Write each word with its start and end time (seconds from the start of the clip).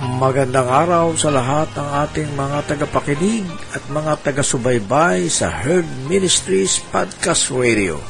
Magandang 0.00 0.72
araw 0.72 1.12
sa 1.20 1.28
lahat 1.28 1.68
ng 1.76 1.88
ating 2.08 2.32
mga 2.32 2.64
tagapakinig 2.64 3.44
at 3.76 3.84
mga 3.92 4.24
taga-subaybay 4.24 5.28
sa 5.28 5.52
Herd 5.52 5.84
Ministries 6.08 6.80
Podcast 6.88 7.52
Radio. 7.52 8.00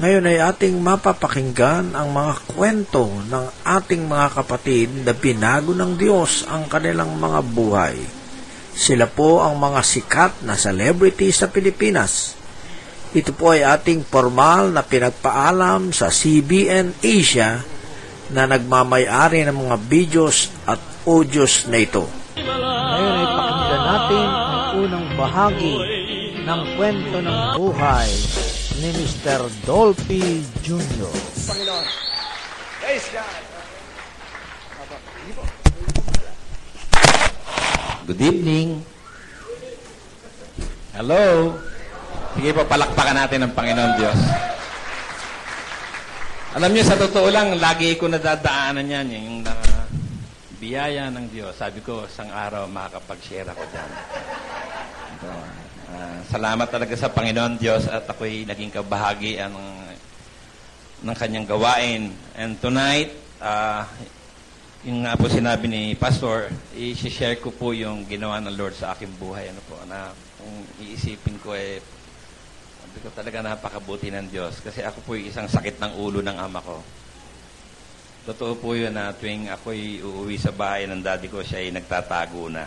Ngayon 0.00 0.24
ay 0.24 0.40
ating 0.40 0.80
mapapakinggan 0.80 1.92
ang 1.92 2.08
mga 2.08 2.40
kwento 2.48 3.04
ng 3.04 3.68
ating 3.68 4.08
mga 4.08 4.40
kapatid 4.40 4.88
na 5.04 5.12
binago 5.12 5.76
ng 5.76 5.92
Diyos 6.00 6.48
ang 6.48 6.64
kanilang 6.72 7.20
mga 7.20 7.44
buhay. 7.44 8.00
Sila 8.72 9.04
po 9.12 9.44
ang 9.44 9.60
mga 9.60 9.84
sikat 9.84 10.40
na 10.48 10.56
celebrity 10.56 11.28
sa 11.28 11.52
Pilipinas. 11.52 12.32
Ito 13.12 13.36
po 13.36 13.52
ay 13.52 13.60
ating 13.60 14.08
formal 14.08 14.72
na 14.72 14.80
pinagpaalam 14.80 15.92
sa 15.92 16.08
CBN 16.08 16.96
Asia 17.04 17.76
na 18.28 18.44
nagmamayari 18.44 19.44
ng 19.48 19.56
mga 19.56 19.76
videos 19.88 20.52
at 20.68 20.80
audios 21.08 21.64
na 21.68 21.80
ito. 21.80 22.04
Ngayon 22.36 23.12
ay 23.16 23.26
pakinggan 23.32 23.82
natin 23.84 24.26
ang 24.28 24.66
unang 24.76 25.06
bahagi 25.16 25.74
ng 26.44 26.60
kwento 26.76 27.16
ng 27.24 27.38
buhay 27.56 28.10
ni 28.78 28.88
Mr. 28.94 29.48
Dolphy 29.64 30.44
Jr. 30.60 31.12
Panginoon. 31.48 31.86
Praise 32.84 33.08
God. 33.12 33.36
Good 38.08 38.24
evening. 38.24 38.80
Hello. 40.96 41.52
Sige 42.32 42.50
po, 42.56 42.64
palakpakan 42.64 43.16
natin 43.20 43.44
ang 43.44 43.52
Panginoon 43.52 43.92
Diyos. 44.00 44.20
Alam 46.56 46.72
niyo, 46.72 46.80
sa 46.80 46.96
totoo 46.96 47.28
lang, 47.28 47.60
lagi 47.60 47.92
ko 48.00 48.08
nadadaanan 48.08 48.88
yan, 48.88 49.06
yung 49.12 49.44
uh, 49.44 49.84
biyaya 50.56 51.12
ng 51.12 51.28
Diyos. 51.28 51.52
Sabi 51.52 51.84
ko, 51.84 52.08
isang 52.08 52.32
araw 52.32 52.64
makakapag-share 52.64 53.52
ako 53.52 53.68
dyan. 53.68 53.90
So, 55.20 55.28
uh, 55.92 56.18
salamat 56.32 56.72
talaga 56.72 56.96
sa 56.96 57.12
Panginoon 57.12 57.60
Diyos 57.60 57.84
at 57.84 58.08
ako'y 58.08 58.48
naging 58.48 58.72
kabahagi 58.72 59.36
ng, 59.44 59.56
ng 61.04 61.16
kanyang 61.20 61.44
gawain. 61.44 62.16
And 62.32 62.56
tonight, 62.56 63.12
uh, 63.44 63.84
yung 64.88 65.04
nga 65.04 65.20
po 65.20 65.28
sinabi 65.28 65.68
ni 65.68 65.92
Pastor, 66.00 66.48
i-share 66.72 67.36
ko 67.44 67.52
po 67.52 67.76
yung 67.76 68.08
ginawa 68.08 68.40
ng 68.40 68.56
Lord 68.56 68.72
sa 68.72 68.96
aking 68.96 69.12
buhay. 69.20 69.52
Ano 69.52 69.60
po, 69.68 69.76
na 69.84 70.16
kung 70.40 70.64
iisipin 70.80 71.36
ko 71.44 71.52
eh, 71.52 71.76
sabi 72.98 73.14
ko 73.14 73.14
talaga 73.14 73.46
napakabuti 73.46 74.10
ng 74.10 74.26
Diyos. 74.26 74.58
Kasi 74.58 74.82
ako 74.82 74.98
po 75.06 75.14
yung 75.14 75.30
isang 75.30 75.46
sakit 75.46 75.78
ng 75.78 76.02
ulo 76.02 76.18
ng 76.18 76.34
ama 76.34 76.58
ko. 76.58 76.82
Totoo 78.26 78.58
po 78.58 78.74
yun 78.74 78.90
na 78.90 79.14
tuwing 79.14 79.46
ako'y 79.54 80.02
uuwi 80.02 80.34
sa 80.34 80.50
bahay 80.50 80.90
ng 80.90 80.98
daddy 80.98 81.30
ko, 81.30 81.38
siya 81.38 81.62
ay 81.62 81.70
nagtatago 81.70 82.50
na. 82.50 82.66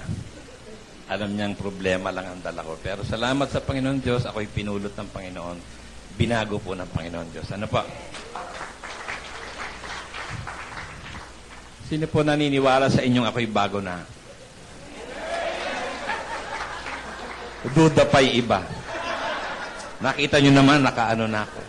Alam 1.12 1.36
niyang 1.36 1.60
problema 1.60 2.16
lang 2.16 2.32
ang 2.32 2.40
dala 2.40 2.64
ko. 2.64 2.80
Pero 2.80 3.04
salamat 3.04 3.52
sa 3.52 3.60
Panginoon 3.60 4.00
Diyos, 4.00 4.24
ako'y 4.24 4.48
pinulot 4.48 4.96
ng 4.96 5.12
Panginoon. 5.12 5.58
Binago 6.16 6.64
po 6.64 6.80
ng 6.80 6.88
Panginoon 6.88 7.28
Diyos. 7.36 7.52
Ano 7.52 7.68
pa? 7.68 7.84
Sino 11.92 12.08
po 12.08 12.24
naniniwala 12.24 12.88
sa 12.88 13.04
inyong 13.04 13.28
ako'y 13.28 13.52
bago 13.52 13.84
na? 13.84 14.00
Duda 17.76 18.08
pa'y 18.08 18.40
iba. 18.40 18.80
Nakita 20.02 20.42
nyo 20.42 20.52
naman, 20.58 20.82
nakaano 20.82 21.30
na 21.30 21.46
ako. 21.46 21.62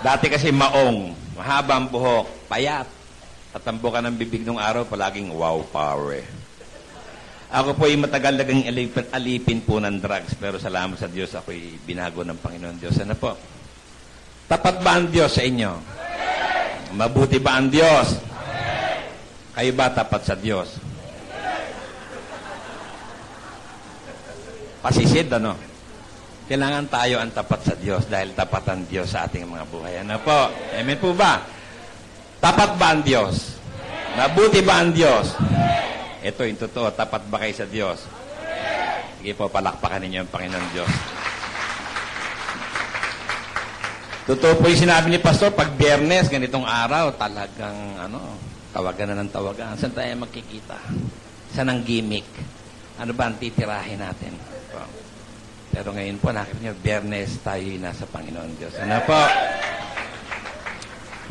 Dati 0.00 0.26
kasi 0.32 0.48
maong, 0.48 1.12
mahaba 1.36 1.76
ang 1.76 1.92
buhok, 1.92 2.48
payat. 2.48 2.88
At 3.54 3.62
ang 3.68 3.78
buka 3.78 4.00
ng 4.00 4.16
bibig 4.16 4.42
nung 4.42 4.58
araw, 4.58 4.88
palaging 4.88 5.30
wow 5.30 5.60
power. 5.68 6.24
Ako 7.54 7.76
po 7.76 7.86
ay 7.86 7.94
matagal 7.94 8.34
nagang 8.34 8.66
alipin, 8.66 9.06
alipin 9.14 9.60
po 9.62 9.78
ng 9.78 10.00
drugs, 10.00 10.34
pero 10.34 10.58
salamat 10.58 10.98
sa 10.98 11.06
Diyos, 11.06 11.30
ako'y 11.36 11.78
binago 11.86 12.24
ng 12.26 12.40
Panginoon 12.40 12.80
Diyos. 12.80 12.98
Ano 12.98 13.14
po? 13.14 13.36
Tapat 14.50 14.80
ba 14.80 14.98
ang 14.98 15.12
Diyos 15.12 15.30
sa 15.30 15.44
inyo? 15.44 15.70
Mabuti 16.98 17.38
ba 17.38 17.60
ang 17.60 17.68
Diyos? 17.70 18.16
Kayo 19.54 19.70
ba 19.76 19.92
tapat 19.92 20.22
sa 20.26 20.34
Diyos? 20.34 20.80
Pasisid, 24.82 25.30
ano? 25.30 25.73
Kailangan 26.44 26.84
tayo 26.92 27.24
ang 27.24 27.32
tapat 27.32 27.60
sa 27.64 27.72
Diyos 27.72 28.04
dahil 28.04 28.36
tapat 28.36 28.68
ang 28.68 28.84
Diyos 28.84 29.08
sa 29.08 29.24
ating 29.24 29.48
mga 29.48 29.64
buhay. 29.64 30.04
Ano 30.04 30.20
po? 30.20 30.52
Amen 30.76 31.00
po 31.00 31.16
ba? 31.16 31.40
Tapat 32.36 32.76
ba 32.76 32.92
ang 32.92 33.00
Diyos? 33.00 33.56
Mabuti 34.12 34.60
ba 34.60 34.84
ang 34.84 34.92
Diyos? 34.92 35.32
Ito 36.20 36.44
yung 36.44 36.60
totoo. 36.60 36.92
Tapat 36.92 37.32
ba 37.32 37.40
kayo 37.40 37.54
sa 37.56 37.64
Diyos? 37.64 38.04
Sige 39.16 39.32
po, 39.32 39.48
palakpakan 39.48 40.04
ninyo 40.04 40.20
ang 40.20 40.28
Panginoon 40.28 40.68
Diyos. 40.76 40.92
Totoo 44.28 44.52
po 44.60 44.68
yung 44.68 44.84
sinabi 44.84 45.16
ni 45.16 45.20
Pastor, 45.20 45.48
pag 45.52 45.72
biyernes, 45.80 46.28
ganitong 46.28 46.68
araw, 46.68 47.16
talagang, 47.16 47.76
ano, 47.96 48.36
tawagan 48.72 49.16
na 49.16 49.24
ng 49.24 49.32
tawagan. 49.32 49.80
Saan 49.80 49.96
tayo 49.96 50.12
magkikita? 50.20 50.76
Saan 51.56 51.72
ang 51.72 51.80
gimmick? 51.80 52.28
Ano 53.00 53.16
ba 53.16 53.32
ang 53.32 53.36
titirahin 53.40 54.00
natin? 54.00 54.53
Pero 55.74 55.90
ngayon 55.90 56.22
po, 56.22 56.30
nakita 56.30 56.62
niyo, 56.62 56.72
biyernes 56.78 57.42
tayo 57.42 57.66
nasa 57.82 58.06
Panginoon 58.06 58.54
Diyos. 58.62 58.78
Ano 58.78 58.94
po? 59.02 59.18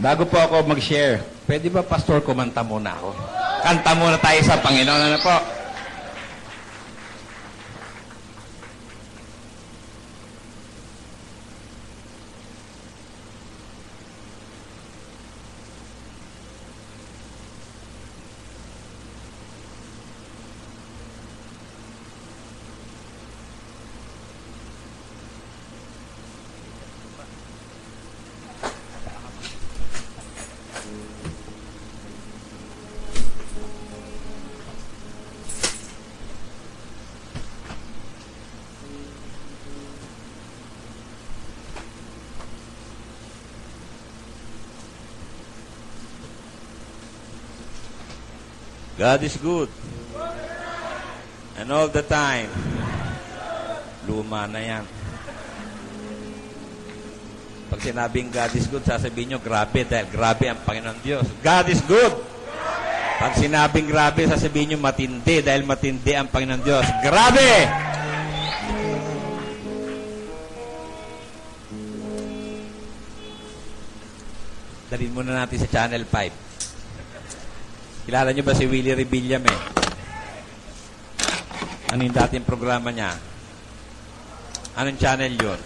Bago 0.04 0.28
po 0.28 0.36
ako 0.36 0.68
mag-share, 0.68 1.24
pwede 1.48 1.72
ba, 1.72 1.80
Pastor, 1.80 2.20
kumanta 2.20 2.60
muna 2.60 2.92
ako? 2.92 3.16
Kanta 3.64 3.96
muna 3.96 4.20
tayo 4.20 4.44
sa 4.44 4.60
Panginoon. 4.60 5.02
Ano 5.08 5.20
po? 5.24 5.63
God 48.94 49.20
is 49.26 49.38
good. 49.42 49.70
And 51.58 51.70
all 51.74 51.90
the 51.90 52.06
time, 52.06 52.50
luma 54.06 54.46
na 54.46 54.62
yan. 54.62 54.86
Pag 57.74 57.90
sinabing 57.90 58.30
God 58.30 58.54
is 58.54 58.70
good, 58.70 58.86
sasabihin 58.86 59.34
nyo, 59.34 59.40
grabe, 59.42 59.82
dahil 59.82 60.06
grabe 60.14 60.46
ang 60.46 60.62
Panginoon 60.62 61.02
Diyos. 61.02 61.26
God 61.42 61.66
is 61.74 61.82
good! 61.90 62.14
Pag 63.18 63.34
sinabing 63.34 63.90
grabe, 63.90 64.30
sasabihin 64.30 64.78
nyo, 64.78 64.80
matindi, 64.82 65.42
dahil 65.42 65.66
matindi 65.66 66.14
ang 66.14 66.30
Panginoon 66.30 66.62
Diyos. 66.62 66.86
Grabe! 67.02 67.50
Dalhin 74.94 75.10
muna 75.10 75.34
natin 75.34 75.58
sa 75.58 75.66
Channel 75.66 76.06
5. 76.06 76.53
Kilala 78.04 78.36
niyo 78.36 78.44
ba 78.44 78.52
si 78.52 78.68
Willie 78.68 79.00
Rebillame? 79.00 79.48
Ano 81.94 82.02
yung 82.04 82.18
dating 82.26 82.44
programa 82.44 82.92
niya? 82.92 83.16
Anong 84.76 85.00
channel 85.00 85.32
yun? 85.38 85.62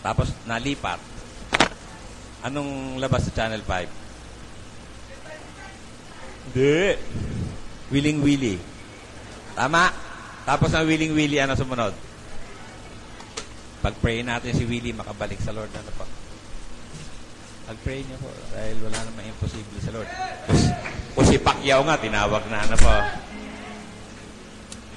Tapos 0.00 0.32
nalipat. 0.48 0.96
Anong 2.40 2.96
labas 2.96 3.28
sa 3.28 3.36
Channel 3.36 3.60
5? 3.60 3.84
Hindi. 6.50 6.96
Willing 7.92 8.24
Willie. 8.24 8.56
Tama. 9.52 9.92
Tapos 10.48 10.72
ang 10.72 10.88
Willing 10.88 11.12
Willie, 11.12 11.36
ano 11.36 11.52
sumunod? 11.52 11.92
Pag-pray 13.84 14.24
natin 14.24 14.56
si 14.56 14.64
Willie 14.64 14.96
makabalik 14.96 15.36
sa 15.44 15.52
Lord. 15.52 15.68
Ano 15.68 15.92
pa? 15.94 16.08
Pag-pray 17.68 18.08
niyo 18.08 18.16
po. 18.24 18.32
Dahil 18.56 18.80
wala 18.82 18.98
namang 19.04 19.28
imposible 19.28 19.76
sa 19.84 19.92
Lord. 19.92 20.08
Si 21.30 21.38
Pacquiao 21.38 21.86
nga, 21.86 21.94
tinawag 21.94 22.42
na 22.50 22.58
ano 22.66 22.74
po. 22.74 22.90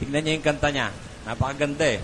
Tignan 0.01 0.25
niyo 0.25 0.41
yung 0.41 0.47
kanta 0.49 0.73
niya. 0.73 0.89
Napakaganda 1.29 1.85
eh. 1.85 2.01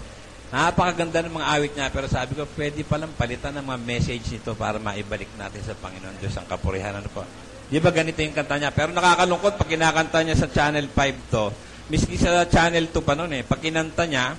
Napakaganda 0.54 1.26
ng 1.26 1.34
mga 1.34 1.50
awit 1.50 1.74
niya. 1.74 1.90
Pero 1.90 2.06
sabi 2.06 2.38
ko, 2.38 2.46
pwede 2.54 2.86
palang 2.86 3.10
palitan 3.18 3.58
ng 3.58 3.66
mga 3.66 3.82
message 3.82 4.38
nito 4.38 4.54
para 4.54 4.78
maibalik 4.78 5.34
natin 5.34 5.66
sa 5.66 5.74
Panginoon 5.74 6.22
Diyos 6.22 6.38
ang 6.38 6.46
kapurihan. 6.46 6.94
Ano 6.94 7.10
po? 7.10 7.26
Di 7.74 7.82
ba 7.82 7.90
ganito 7.90 8.22
yung 8.22 8.38
kanta 8.38 8.62
niya? 8.62 8.70
Pero 8.70 8.94
nakakalungkot 8.94 9.58
pag 9.58 9.70
kinakanta 9.70 10.22
niya 10.22 10.38
sa 10.38 10.46
Channel 10.46 10.86
5 10.94 11.34
to. 11.34 11.46
Miski 11.90 12.14
sa 12.22 12.46
Channel 12.46 12.86
2 12.94 13.02
pa 13.02 13.18
noon 13.18 13.34
eh. 13.34 13.42
Pag 13.42 13.66
kinanta 13.66 14.06
niya, 14.06 14.38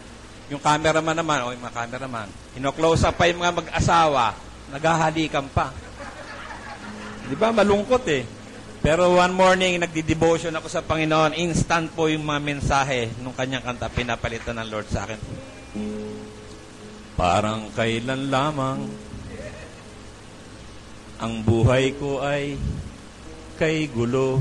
yung 0.55 0.63
cameraman 0.63 1.19
naman, 1.19 1.43
o 1.47 1.51
yung 1.51 1.67
mga 1.67 1.83
cameraman, 1.83 2.31
ino-close 2.55 3.11
up 3.11 3.19
pa 3.19 3.27
yung 3.27 3.43
mga 3.43 3.59
mag-asawa, 3.59 4.39
naghahalikan 4.71 5.51
pa. 5.51 5.75
Di 7.27 7.35
ba? 7.35 7.51
Malungkot 7.51 8.07
eh. 8.07 8.23
Pero 8.81 9.13
one 9.13 9.37
morning, 9.37 9.77
nagdi-devotion 9.77 10.57
ako 10.57 10.73
sa 10.73 10.81
Panginoon. 10.81 11.37
Instant 11.37 11.93
po 11.93 12.09
yung 12.09 12.25
mga 12.25 12.41
mensahe 12.41 13.13
nung 13.21 13.37
kanyang 13.37 13.61
kanta, 13.61 13.93
pinapalitan 13.93 14.57
ng 14.57 14.69
Lord 14.73 14.89
sa 14.89 15.05
akin. 15.05 15.21
Parang 17.13 17.69
kailan 17.77 18.33
lamang 18.33 18.89
ang 21.21 21.45
buhay 21.45 21.93
ko 22.01 22.25
ay 22.25 22.57
kay 23.61 23.85
gulo. 23.93 24.41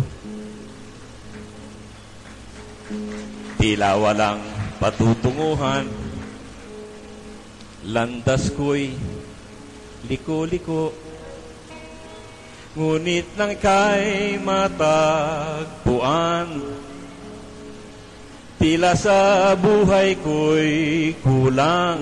Tila 3.59 3.99
walang 3.99 4.39
patutunguhan. 4.79 5.83
Landas 7.91 8.55
ko'y 8.55 8.95
liko-liko. 10.07 11.08
Ngunit 12.79 13.35
nang 13.35 13.51
ika'y 13.51 14.39
matagpuan, 14.39 14.87
tila 18.55 18.95
sa 18.95 19.51
buhay 19.59 20.15
ko'y 20.23 21.11
kulang. 21.19 21.99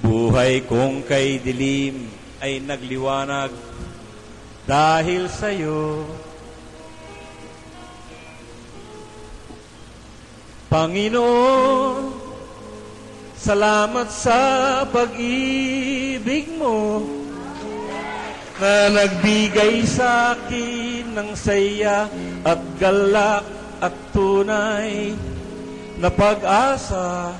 Buhay 0.00 0.64
kong 0.64 1.04
kay 1.04 1.36
dilim 1.36 2.08
ay 2.40 2.64
nagliwanag 2.64 3.52
dahil 4.64 5.28
sa'yo. 5.28 6.08
Panginoon, 10.72 12.08
salamat 13.36 14.08
sa 14.08 14.80
pag-ibig 14.88 16.56
mo 16.56 17.17
na 18.58 18.90
nagbigay 18.90 19.86
sa 19.86 20.34
akin 20.34 21.14
ng 21.14 21.30
saya 21.38 22.10
at 22.42 22.58
galak 22.82 23.46
at 23.78 23.94
tunay 24.10 25.14
na 25.98 26.10
pag-asa. 26.10 27.38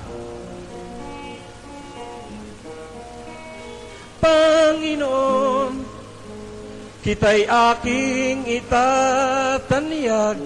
Panginoon, 4.23 5.82
kita'y 7.03 7.47
aking 7.50 8.47
itatanyag, 8.62 10.38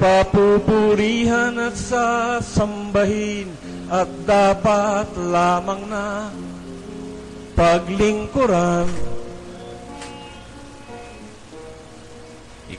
papupurihan 0.00 1.56
at 1.56 1.76
sasambahin 1.76 3.52
at 3.92 4.08
dapat 4.24 5.08
lamang 5.16 5.84
na 5.88 6.28
paglingkuran. 7.56 9.17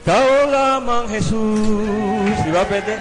Ikaw 0.09 0.49
lamang, 0.49 1.05
Jesus. 1.05 2.41
Di 2.41 2.49
ba 2.49 2.65
pwede? 2.65 2.97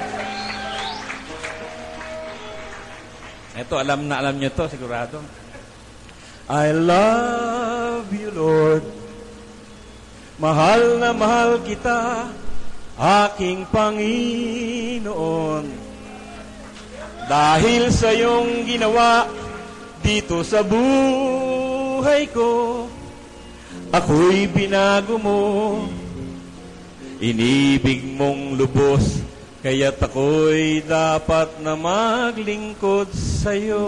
Ito, 3.56 3.80
alam 3.80 4.04
na 4.04 4.20
alam 4.20 4.36
nyo 4.36 4.52
to, 4.52 4.68
sigurado. 4.68 5.16
I 6.52 6.68
love 6.76 8.12
you, 8.12 8.28
Lord. 8.36 8.84
Mahal 10.36 11.00
na 11.00 11.16
mahal 11.16 11.64
kita, 11.64 12.28
aking 13.00 13.64
Panginoon. 13.72 15.64
Dahil 17.24 17.88
sa 17.88 18.12
iyong 18.12 18.68
ginawa 18.68 19.32
dito 20.04 20.44
sa 20.44 20.60
buhay 20.60 22.28
ko, 22.36 22.84
ako'y 23.96 24.44
binago 24.52 25.16
mo. 25.16 25.40
Inibig 27.18 28.06
mong 28.14 28.54
lubos, 28.54 29.18
kaya't 29.58 29.98
ako'y 29.98 30.86
dapat 30.86 31.58
na 31.58 31.74
maglingkod 31.74 33.10
sa'yo. 33.10 33.82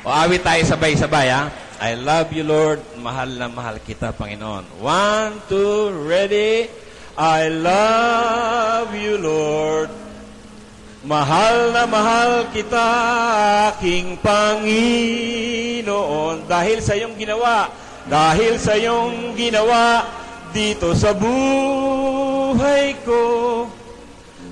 Awit 0.00 0.40
tayo 0.40 0.64
sabay-sabay, 0.64 1.28
ha? 1.28 1.52
I 1.84 2.00
love 2.00 2.32
you, 2.32 2.48
Lord. 2.48 2.80
Mahal 2.96 3.36
na 3.36 3.52
mahal 3.52 3.76
kita, 3.76 4.16
Panginoon. 4.16 4.64
One, 4.80 5.36
two, 5.52 5.92
ready? 6.08 6.72
I 7.12 7.52
love 7.52 8.96
you, 8.96 9.20
Lord. 9.20 9.92
Mahal 11.04 11.76
na 11.76 11.84
mahal 11.84 12.48
kita, 12.56 12.88
aking 13.76 14.16
Panginoon. 14.24 15.84
Dahil 16.48 16.80
sa 16.80 16.96
iyong 16.96 17.20
ginawa, 17.20 17.68
dahil 18.08 18.56
sa 18.56 18.80
iyong 18.80 19.36
ginawa, 19.36 20.23
dito 20.54 20.94
sa 20.94 21.10
buhay 21.10 22.94
ko, 23.02 23.22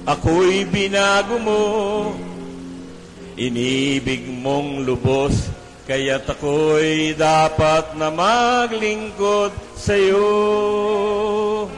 ako'y 0.02 0.66
binago 0.66 1.38
mo. 1.38 1.62
Inibig 3.38 4.26
mong 4.26 4.82
lubos, 4.82 5.46
kaya't 5.86 6.26
ako'y 6.26 7.14
dapat 7.14 7.94
na 7.94 8.10
maglingkod 8.10 9.54
sa 9.78 9.94
iyo. 9.94 11.70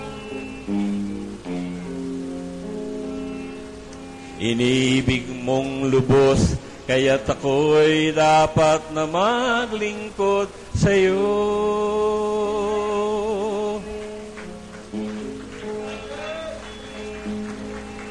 Inibig 4.41 5.29
mong 5.45 5.93
lubos, 5.93 6.57
kaya't 6.89 7.29
ako'y 7.29 8.17
dapat 8.17 8.81
na 8.97 9.05
maglingkod 9.05 10.49
sa 10.73 10.91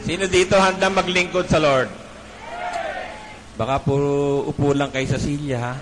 Sino 0.03 0.27
dito 0.27 0.59
handa 0.59 0.91
maglingkod 0.91 1.47
sa 1.47 1.63
Lord? 1.63 1.87
Baka 3.55 3.79
puro 3.79 4.43
upo 4.51 4.75
lang 4.75 4.91
kay 4.91 5.07
Cecilia, 5.07 5.59
ha? 5.63 5.75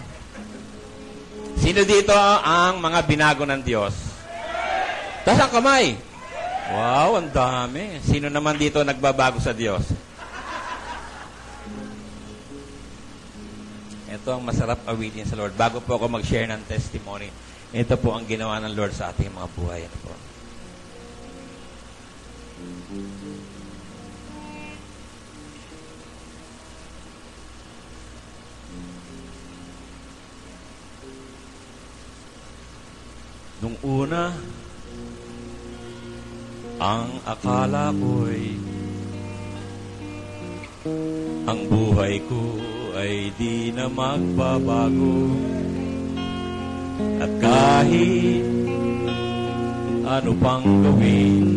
Sino 1.58 1.82
dito 1.82 2.13
ang 2.46 2.78
mga 2.78 3.01
binago 3.10 3.50
ng 3.50 3.62
Diyos? 3.66 3.98
Taas 5.25 5.42
ang 5.42 5.50
kamay. 5.50 5.98
Wow, 6.70 7.18
ang 7.18 7.30
dami. 7.34 7.98
Sino 8.06 8.30
naman 8.30 8.62
dito 8.62 8.86
nagbabago 8.86 9.42
sa 9.42 9.58
Diyos? 9.58 9.90
Ito 14.12 14.38
ang 14.38 14.44
masarap 14.46 14.86
awitin 14.86 15.25
sa 15.25 15.34
Lord. 15.34 15.58
Bago 15.58 15.82
po 15.82 15.98
ako 15.98 16.13
mag-share 16.13 16.46
ng 16.46 16.62
testimony, 16.70 17.34
ito 17.74 17.96
po 17.98 18.13
ang 18.13 18.30
ginawa 18.30 18.62
ng 18.62 18.75
Lord 18.78 18.94
sa 18.94 19.10
ating 19.10 19.34
mga 19.34 19.50
buhay. 19.58 19.82
Ano 19.88 19.98
po? 20.06 20.13
Nung 33.62 33.77
una, 33.86 34.34
ang 36.82 37.10
akala 37.30 37.94
ko'y 37.94 38.58
ang 41.46 41.62
buhay 41.70 42.18
ko 42.25 42.58
ay 42.98 43.30
di 43.38 43.70
na 43.70 43.86
magbabago. 43.86 45.30
At 47.22 47.32
kahit 47.38 48.46
ano 50.10 50.32
pang 50.41 50.65
gawin 50.65 51.48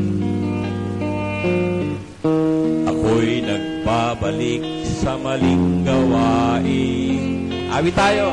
Ako'y 2.85 3.41
nagbabalik 3.49 4.63
sa 5.01 5.17
maling 5.17 5.89
gawain 5.89 7.49
Awit 7.75 7.97
tayo. 7.97 8.31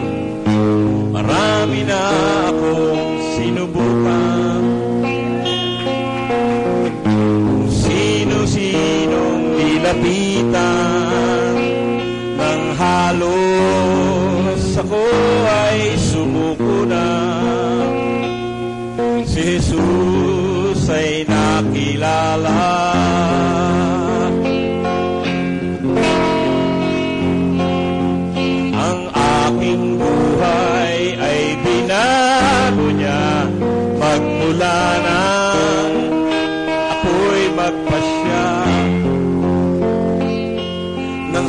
Marami 1.16 1.82
na 1.88 2.00
akong 2.51 3.31
sinubukan. 3.62 4.62
Kung 7.06 7.70
sino-sinong 7.70 9.41
nilapitan 9.62 11.53
Nang 12.41 12.63
halos 12.74 14.63
ako 14.82 15.06
ay 15.46 15.94
sumuko 15.94 16.89
na. 16.89 17.10
Si 19.30 19.62
Jesus 19.62 20.89
ay 20.89 21.22
nakilala 21.30 22.65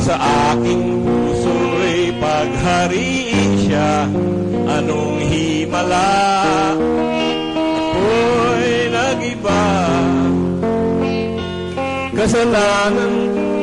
sa 0.03 0.19
aking 0.51 1.07
puso'y 1.07 2.11
paghariin 2.19 3.51
siya. 3.63 4.03
Anong 4.67 5.23
himala? 5.23 6.11
Ako'y 7.55 8.91
nagiba. 8.91 9.63
Kasalanan 12.11 13.13
ginawang 13.31 13.62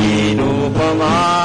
sino 0.00 0.70
pa 0.72 1.39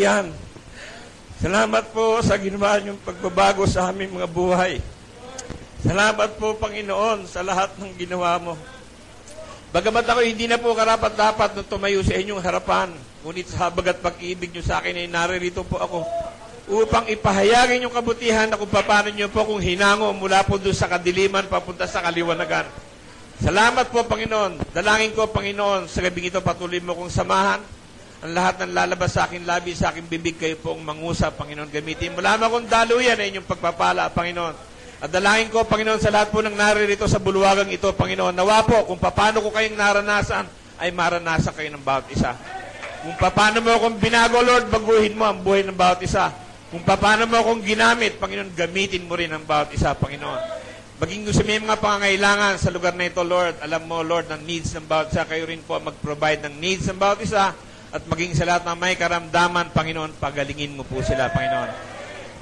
kabutihan. 0.00 0.32
Salamat 1.40 1.84
po 1.92 2.24
sa 2.24 2.40
ginawa 2.40 2.80
niyong 2.80 3.00
pagbabago 3.04 3.68
sa 3.68 3.92
aming 3.92 4.16
mga 4.16 4.28
buhay. 4.32 4.80
Salamat 5.84 6.40
po, 6.40 6.56
Panginoon, 6.56 7.28
sa 7.28 7.44
lahat 7.44 7.76
ng 7.76 7.92
ginawa 8.00 8.40
mo. 8.40 8.56
Bagamat 9.76 10.08
ako 10.08 10.20
hindi 10.24 10.48
na 10.48 10.56
po 10.56 10.72
karapat-dapat 10.72 11.52
na 11.52 11.62
tumayo 11.64 12.00
sa 12.00 12.16
inyong 12.16 12.40
harapan, 12.40 12.88
ngunit 13.24 13.52
sa 13.52 13.68
habag 13.68 13.92
at 13.92 14.00
pag-ibig 14.00 14.48
niyo 14.48 14.64
sa 14.64 14.80
akin 14.80 15.04
ay 15.04 15.08
naririto 15.08 15.68
po 15.68 15.76
ako 15.76 16.00
upang 16.70 17.04
ipahayagin 17.08 17.84
yung 17.84 17.92
kabutihan 17.92 18.48
na 18.48 18.56
kung 18.56 18.72
paano 18.72 19.12
niyo 19.12 19.28
po 19.28 19.44
kung 19.44 19.60
hinango 19.60 20.16
mula 20.16 20.44
po 20.48 20.56
doon 20.56 20.76
sa 20.76 20.88
kadiliman 20.88 21.44
papunta 21.44 21.84
sa 21.84 22.00
kaliwanagan. 22.04 22.68
Salamat 23.40 23.88
po, 23.92 24.04
Panginoon. 24.04 24.72
Dalangin 24.72 25.12
ko, 25.12 25.28
Panginoon, 25.28 25.88
sa 25.88 26.00
gabing 26.04 26.28
ito 26.28 26.40
patuloy 26.40 26.80
mo 26.80 26.96
kong 26.96 27.12
samahan. 27.12 27.79
Ang 28.20 28.36
lahat 28.36 28.60
ng 28.60 28.76
lalabas 28.76 29.16
sa 29.16 29.24
akin 29.24 29.48
labi, 29.48 29.72
sa 29.72 29.96
aking 29.96 30.04
bibig, 30.04 30.36
kayo 30.36 30.60
pong 30.60 30.84
mangusap, 30.84 31.40
Panginoon. 31.40 31.72
Gamitin 31.72 32.12
mo 32.12 32.20
lamang 32.20 32.52
kong 32.52 32.68
daluyan 32.68 33.16
na 33.16 33.24
inyong 33.24 33.48
pagpapala, 33.48 34.12
Panginoon. 34.12 34.54
At 35.00 35.08
dalangin 35.08 35.48
ko, 35.48 35.64
Panginoon, 35.64 35.96
sa 35.96 36.12
lahat 36.12 36.28
po 36.28 36.44
ng 36.44 36.52
naririto 36.52 37.08
sa 37.08 37.16
bulwagang 37.16 37.72
ito, 37.72 37.88
Panginoon, 37.96 38.36
nawa 38.36 38.60
po 38.68 38.84
kung 38.84 39.00
paano 39.00 39.40
ko 39.40 39.48
kayong 39.48 39.72
naranasan, 39.72 40.44
ay 40.76 40.92
maranasan 40.92 41.56
kayo 41.56 41.72
ng 41.72 41.80
bawat 41.80 42.12
isa. 42.12 42.36
Kung 43.00 43.16
paano 43.16 43.64
mo 43.64 43.72
akong 43.72 43.96
binago, 43.96 44.44
Lord, 44.44 44.68
baguhin 44.68 45.16
mo 45.16 45.24
ang 45.24 45.40
buhay 45.40 45.64
ng 45.64 45.72
bawat 45.72 46.04
isa. 46.04 46.28
Kung 46.68 46.84
paano 46.84 47.24
mo 47.24 47.40
akong 47.40 47.64
ginamit, 47.64 48.20
Panginoon, 48.20 48.52
gamitin 48.52 49.08
mo 49.08 49.16
rin 49.16 49.32
ang 49.32 49.48
bawat 49.48 49.72
isa, 49.72 49.96
Panginoon. 49.96 50.60
Maging 51.00 51.24
gusto 51.24 51.40
may 51.48 51.56
mga 51.56 51.80
pangangailangan 51.80 52.60
sa 52.60 52.68
lugar 52.68 52.92
na 52.92 53.08
ito, 53.08 53.24
Lord. 53.24 53.56
Alam 53.64 53.88
mo, 53.88 54.04
Lord, 54.04 54.28
ang 54.28 54.44
needs 54.44 54.76
ng 54.76 54.84
bawat 54.84 55.08
isa. 55.08 55.24
Kayo 55.24 55.48
rin 55.48 55.64
po 55.64 55.80
mag-provide 55.80 56.44
ng 56.44 56.60
needs 56.60 56.84
ng 56.92 57.00
bawat 57.00 57.24
isa. 57.24 57.56
At 57.90 58.06
maging 58.06 58.38
sa 58.38 58.46
lahat 58.46 58.62
ng 58.70 58.78
may 58.78 58.94
karamdaman, 58.94 59.74
Panginoon, 59.74 60.14
pagalingin 60.22 60.78
mo 60.78 60.86
po 60.86 61.02
sila, 61.02 61.26
Panginoon. 61.26 61.70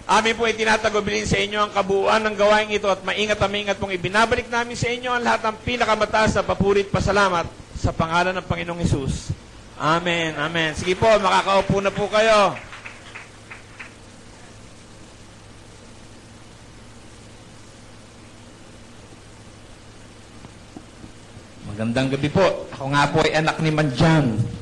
Amin 0.08 0.32
po 0.36 0.48
itinatagubilin 0.48 1.28
sa 1.28 1.36
inyo 1.36 1.58
ang 1.60 1.72
kabuuan 1.72 2.24
ng 2.24 2.32
gawain 2.32 2.72
ito 2.72 2.88
at 2.88 3.04
maingat 3.04 3.36
na 3.36 3.48
maingat 3.48 3.76
pong 3.76 3.92
ibinabalik 3.92 4.48
namin 4.48 4.72
sa 4.72 4.88
inyo 4.88 5.12
ang 5.12 5.20
lahat 5.20 5.44
ng 5.44 5.56
pinakamataas 5.68 6.32
na 6.32 6.48
papurit 6.48 6.88
pasalamat 6.88 7.44
sa 7.76 7.92
pangalan 7.92 8.32
ng 8.32 8.48
Panginoong 8.48 8.80
Hesus. 8.80 9.36
Amen, 9.76 10.32
amen. 10.40 10.72
Sige 10.72 10.96
po, 10.96 11.08
makakaupo 11.20 11.84
na 11.84 11.92
po 11.92 12.08
kayo. 12.08 12.56
Magandang 21.68 22.16
gabi 22.16 22.32
po. 22.32 22.64
Ako 22.72 22.84
nga 22.96 23.04
po 23.12 23.20
ay 23.28 23.38
anak 23.38 23.60
ni 23.60 23.70
Manjan. 23.70 24.57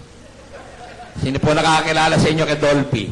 Sino 1.21 1.37
po 1.41 1.57
nakakilala 1.57 2.17
sa 2.21 2.29
inyo 2.29 2.45
kay 2.45 2.59
Dolphy? 2.59 3.05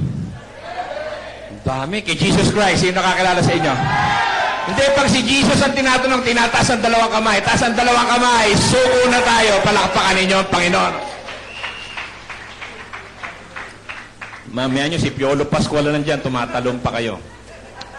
Dami. 1.64 2.04
Kay 2.04 2.16
Jesus 2.20 2.52
Christ, 2.52 2.84
sino 2.84 3.00
nakakilala 3.00 3.40
sa 3.40 3.52
inyo? 3.56 3.74
Hindi, 4.64 4.84
pag 4.96 5.08
si 5.12 5.20
Jesus 5.20 5.60
ang 5.60 5.76
tinatanong, 5.76 6.24
tinataas 6.24 6.68
ang 6.72 6.80
dalawang 6.80 7.12
kamay. 7.12 7.38
Taas 7.44 7.60
ang 7.64 7.76
dalawang 7.76 8.08
kamay, 8.08 8.48
suko 8.56 9.12
na 9.12 9.20
tayo. 9.20 9.60
Palakpakan 9.60 10.14
ninyo 10.24 10.36
ang 10.40 10.48
Panginoon. 10.48 10.94
Mamaya 14.54 14.84
nyo, 14.88 14.98
si 15.02 15.10
Piolo 15.12 15.44
Pascual 15.50 15.84
na 15.84 15.98
nandyan, 15.98 16.22
tumatalong 16.24 16.80
pa 16.80 16.96
kayo. 16.96 17.20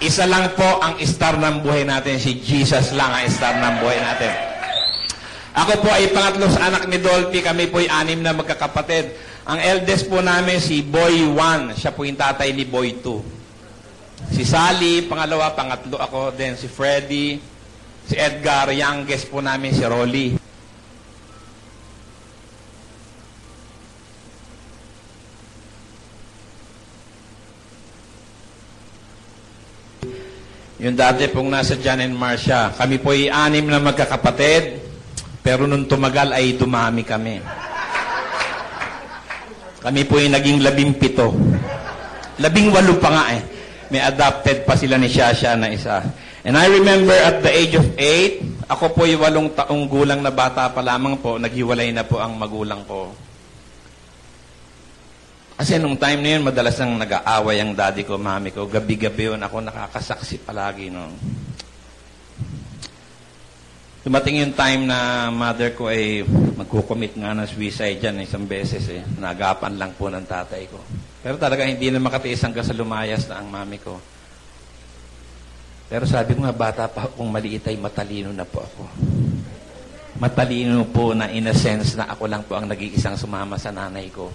Isa 0.02 0.26
lang 0.26 0.56
po 0.58 0.82
ang 0.82 0.98
star 1.06 1.38
ng 1.38 1.62
buhay 1.62 1.86
natin. 1.86 2.18
Si 2.18 2.42
Jesus 2.42 2.98
lang 2.98 3.14
ang 3.14 3.28
star 3.30 3.60
ng 3.60 3.76
buhay 3.84 4.00
natin. 4.02 4.32
Ako 5.56 5.80
po 5.80 5.88
ay 5.88 6.12
pangatlo 6.12 6.52
sa 6.52 6.68
anak 6.68 6.90
ni 6.92 7.00
Dolphy. 7.00 7.40
Kami 7.40 7.72
po 7.72 7.80
ay 7.80 7.88
anim 7.88 8.20
na 8.20 8.36
magkakapatid. 8.36 9.16
Ang 9.46 9.62
eldest 9.62 10.10
po 10.10 10.26
namin 10.26 10.58
si 10.58 10.82
Boy 10.82 11.22
1. 11.30 11.78
Siya 11.78 11.94
po 11.94 12.02
yung 12.02 12.18
tatay 12.18 12.50
ni 12.50 12.66
Boy 12.66 12.98
2. 12.98 14.34
Si 14.34 14.42
Sally, 14.42 15.06
pangalawa, 15.06 15.54
pangatlo 15.54 16.02
ako. 16.02 16.34
Then 16.34 16.58
si 16.58 16.66
Freddy, 16.66 17.38
si 18.10 18.18
Edgar, 18.18 18.74
youngest 18.74 19.30
po 19.30 19.46
namin 19.46 19.70
si 19.70 19.86
Rolly. 19.86 20.34
Yung 30.82 30.98
dati 30.98 31.30
pong 31.30 31.54
nasa 31.54 31.78
John 31.78 32.02
and 32.02 32.18
Marcia. 32.18 32.74
Kami 32.74 32.98
po 32.98 33.14
ay 33.14 33.30
anim 33.30 33.70
na 33.70 33.78
magkakapatid. 33.78 34.82
Pero 35.46 35.70
nung 35.70 35.86
tumagal 35.86 36.34
ay 36.34 36.58
dumami 36.58 37.06
kami. 37.06 37.55
Kami 39.86 40.02
po 40.10 40.18
ay 40.18 40.34
naging 40.34 40.66
labing 40.66 40.98
pito. 40.98 41.30
Labing 42.42 42.74
walo 42.74 42.98
pa 42.98 43.10
nga 43.14 43.26
eh. 43.38 43.42
May 43.94 44.02
adopted 44.02 44.66
pa 44.66 44.74
sila 44.74 44.98
ni 44.98 45.06
Shasha 45.06 45.54
na 45.54 45.70
isa. 45.70 46.02
And 46.42 46.58
I 46.58 46.66
remember 46.74 47.14
at 47.14 47.46
the 47.46 47.54
age 47.54 47.78
of 47.78 47.86
eight, 48.02 48.42
ako 48.66 48.98
po 48.98 49.06
ay 49.06 49.14
walong 49.14 49.54
taong 49.54 49.86
gulang 49.86 50.26
na 50.26 50.34
bata 50.34 50.74
pa 50.74 50.82
lamang 50.82 51.22
po, 51.22 51.38
naghiwalay 51.38 51.94
na 51.94 52.02
po 52.02 52.18
ang 52.18 52.34
magulang 52.34 52.82
ko. 52.90 53.14
Kasi 55.54 55.78
nung 55.78 56.02
time 56.02 56.20
na 56.20 56.30
yun, 56.34 56.44
madalas 56.50 56.76
nang 56.82 56.98
nag-aaway 56.98 57.62
ang 57.62 57.78
daddy 57.78 58.04
ko, 58.04 58.18
mami 58.18 58.52
ko. 58.52 58.66
Gabi-gabi 58.66 59.38
yun, 59.38 59.40
ako 59.46 59.70
nakakasaksi 59.70 60.42
palagi. 60.42 60.90
No? 60.90 61.14
Dumating 64.06 64.38
yung 64.38 64.54
time 64.54 64.86
na 64.86 65.34
mother 65.34 65.74
ko 65.74 65.90
ay 65.90 66.22
magkukomit 66.30 67.18
nga 67.18 67.34
ng 67.34 67.50
suicide 67.50 67.98
dyan 67.98 68.22
isang 68.22 68.46
beses 68.46 68.86
eh. 68.94 69.02
Nagapan 69.18 69.82
lang 69.82 69.98
po 69.98 70.14
ng 70.14 70.22
tatay 70.22 70.70
ko. 70.70 70.78
Pero 71.26 71.42
talaga 71.42 71.66
hindi 71.66 71.90
na 71.90 71.98
makatiis 71.98 72.46
hanggang 72.46 72.62
sa 72.62 72.78
lumayas 72.78 73.26
na 73.26 73.42
ang 73.42 73.50
mami 73.50 73.82
ko. 73.82 73.98
Pero 75.90 76.06
sabi 76.06 76.38
ko 76.38 76.46
nga, 76.46 76.54
bata 76.54 76.86
pa 76.86 77.10
akong 77.10 77.34
maliit 77.34 77.66
ay 77.66 77.82
matalino 77.82 78.30
na 78.30 78.46
po 78.46 78.62
ako. 78.62 78.86
Matalino 80.22 80.86
po 80.86 81.18
na 81.18 81.34
in 81.34 81.50
a 81.50 81.56
sense 81.58 81.98
na 81.98 82.06
ako 82.06 82.30
lang 82.30 82.46
po 82.46 82.62
ang 82.62 82.70
nag-iisang 82.70 83.18
sumama 83.18 83.58
sa 83.58 83.74
nanay 83.74 84.14
ko. 84.14 84.30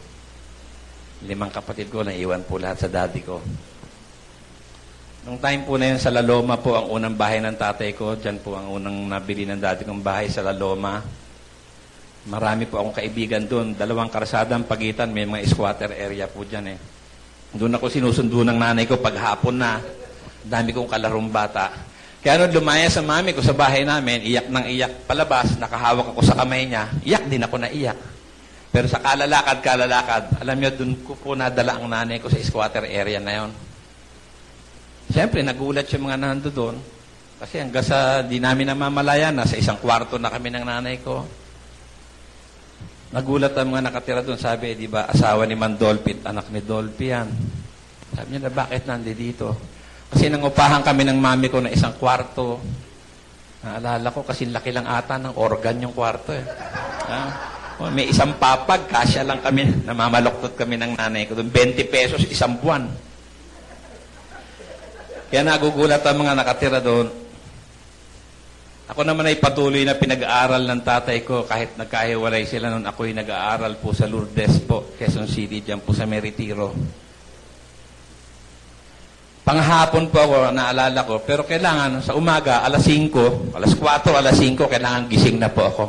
Limang 1.31 1.55
kapatid 1.55 1.95
ko, 1.95 2.03
naiwan 2.03 2.43
po 2.43 2.59
lahat 2.59 2.83
sa 2.83 2.91
daddy 2.91 3.23
ko. 3.23 3.39
Nung 5.21 5.37
time 5.37 5.69
po 5.69 5.77
na 5.77 5.93
yun, 5.93 6.01
sa 6.01 6.09
Laloma 6.09 6.57
po 6.57 6.73
ang 6.73 6.89
unang 6.97 7.13
bahay 7.13 7.45
ng 7.45 7.53
tatay 7.53 7.93
ko. 7.93 8.17
Diyan 8.17 8.41
po 8.41 8.57
ang 8.57 8.73
unang 8.73 9.05
nabili 9.05 9.45
ng 9.45 9.61
daddy 9.61 9.85
kong 9.85 10.01
bahay 10.01 10.33
sa 10.33 10.41
Laloma. 10.41 10.97
Marami 12.25 12.65
po 12.65 12.81
akong 12.81 13.05
kaibigan 13.05 13.45
doon. 13.45 13.77
Dalawang 13.77 14.09
karsada 14.09 14.57
ang 14.57 14.65
pagitan. 14.65 15.13
May 15.13 15.29
mga 15.29 15.45
squatter 15.45 15.93
area 15.93 16.25
po 16.25 16.41
dyan 16.49 16.73
eh. 16.73 16.79
Doon 17.53 17.77
ako 17.77 17.93
sinusundo 17.93 18.41
ng 18.49 18.57
nanay 18.57 18.89
ko 18.89 18.97
pag 18.97 19.13
hapon 19.21 19.61
na. 19.61 19.77
Dami 20.41 20.73
kong 20.73 20.89
kalarong 20.89 21.29
bata. 21.29 21.69
Kaya 22.25 22.41
nung 22.41 22.57
lumaya 22.57 22.89
sa 22.89 23.05
mami 23.05 23.37
ko 23.37 23.45
sa 23.45 23.53
bahay 23.53 23.85
namin, 23.85 24.25
iyak 24.25 24.49
ng 24.49 24.67
iyak 24.73 25.05
palabas, 25.05 25.57
nakahawak 25.57 26.17
ako 26.17 26.21
sa 26.21 26.37
kamay 26.37 26.69
niya, 26.69 26.89
iyak 27.01 27.25
din 27.29 27.41
ako 27.41 27.57
na 27.61 27.69
iyak. 27.73 27.97
Pero 28.73 28.89
sa 28.89 29.01
kalalakad, 29.01 29.65
kalalakad, 29.65 30.25
alam 30.37 30.57
niyo, 30.61 30.71
doon 30.81 30.93
ko 31.01 31.17
po 31.17 31.33
nadala 31.33 31.81
ang 31.81 31.89
nanay 31.89 32.21
ko 32.21 32.29
sa 32.29 32.37
squatter 32.41 32.85
area 32.89 33.21
na 33.21 33.33
yon. 33.41 33.70
Siyempre, 35.11 35.42
nagulat 35.42 35.90
yung 35.90 36.07
mga 36.07 36.18
nando 36.23 36.49
doon. 36.55 36.79
Kasi 37.40 37.59
hanggang 37.59 37.83
sa 37.83 38.23
di 38.23 38.38
namin 38.38 38.70
namamalayan, 38.70 39.35
nasa 39.35 39.59
isang 39.59 39.81
kwarto 39.81 40.20
na 40.20 40.31
kami 40.31 40.55
ng 40.55 40.64
nanay 40.64 41.03
ko. 41.03 41.27
Nagulat 43.11 43.57
ang 43.59 43.75
mga 43.75 43.90
nakatira 43.90 44.23
doon. 44.23 44.38
Sabi, 44.38 44.79
di 44.79 44.87
ba, 44.87 45.11
asawa 45.11 45.42
ni 45.49 45.59
Mandolpit, 45.59 46.23
anak 46.23 46.46
ni 46.55 46.62
Dolphy 46.62 47.11
yan. 47.11 47.27
Sabi 48.14 48.38
niya 48.38 48.55
bakit 48.55 48.87
nandi 48.87 49.16
dito? 49.18 49.59
Kasi 50.14 50.31
nangupahan 50.31 50.87
kami 50.87 51.03
ng 51.11 51.18
mami 51.18 51.51
ko 51.51 51.59
na 51.59 51.75
isang 51.75 51.99
kwarto. 51.99 52.62
Naalala 53.66 54.14
ko, 54.14 54.23
kasi 54.23 54.46
laki 54.46 54.70
lang 54.70 54.87
ata 54.87 55.18
ng 55.18 55.35
organ 55.35 55.83
yung 55.83 55.94
kwarto 55.96 56.31
eh. 56.31 56.44
Ha? 57.11 57.23
May 57.90 58.12
isang 58.12 58.37
papag, 58.37 58.87
kasya 58.87 59.27
lang 59.27 59.42
kami. 59.42 59.88
Namamaloktot 59.88 60.55
kami 60.55 60.77
ng 60.79 60.92
nanay 60.94 61.25
ko 61.27 61.35
doon. 61.35 61.51
20 61.51 61.83
pesos 61.88 62.23
isang 62.29 62.61
buwan. 62.61 63.10
Kaya 65.31 65.47
nagugulat 65.47 66.03
ang 66.03 66.27
mga 66.27 66.35
nakatira 66.35 66.83
doon. 66.83 67.07
Ako 68.90 69.07
naman 69.07 69.31
ay 69.31 69.38
patuloy 69.38 69.87
na 69.87 69.95
pinag-aaral 69.95 70.66
ng 70.66 70.83
tatay 70.83 71.23
ko 71.23 71.47
kahit 71.47 71.79
nagkahiwalay 71.79 72.43
sila 72.43 72.75
noon 72.75 72.83
ako'y 72.83 73.14
nag-aaral 73.14 73.79
po 73.79 73.95
sa 73.95 74.11
Lourdes 74.11 74.59
po, 74.66 74.90
Quezon 74.99 75.31
City, 75.31 75.62
dyan 75.62 75.79
po 75.79 75.95
sa 75.95 76.11
Meritiro. 76.11 76.75
Panghapon 79.47 80.11
po 80.11 80.19
ako, 80.19 80.35
naalala 80.51 81.07
ko, 81.07 81.23
pero 81.23 81.47
kailangan 81.47 82.03
sa 82.03 82.19
umaga, 82.19 82.66
alas 82.66 82.83
5, 82.83 83.55
alas 83.55 83.73
4, 83.79 84.11
alas 84.11 84.35
5, 84.35 84.66
kailangan 84.66 85.07
gising 85.07 85.38
na 85.38 85.55
po 85.55 85.62
ako. 85.71 85.85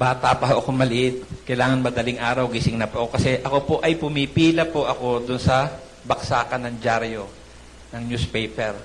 Bata 0.00 0.32
pa 0.40 0.56
ako 0.56 0.72
maliit, 0.72 1.44
kailangan 1.44 1.84
madaling 1.84 2.16
araw, 2.16 2.48
gising 2.48 2.80
na 2.80 2.88
po 2.88 3.04
ako. 3.04 3.20
Kasi 3.20 3.44
ako 3.44 3.58
po 3.68 3.74
ay 3.84 4.00
pumipila 4.00 4.64
po 4.64 4.88
ako 4.88 5.28
dun 5.28 5.40
sa 5.40 5.68
baksakan 6.08 6.72
ng 6.72 6.76
dyaryo 6.80 7.45
ng 7.96 8.04
newspaper. 8.12 8.76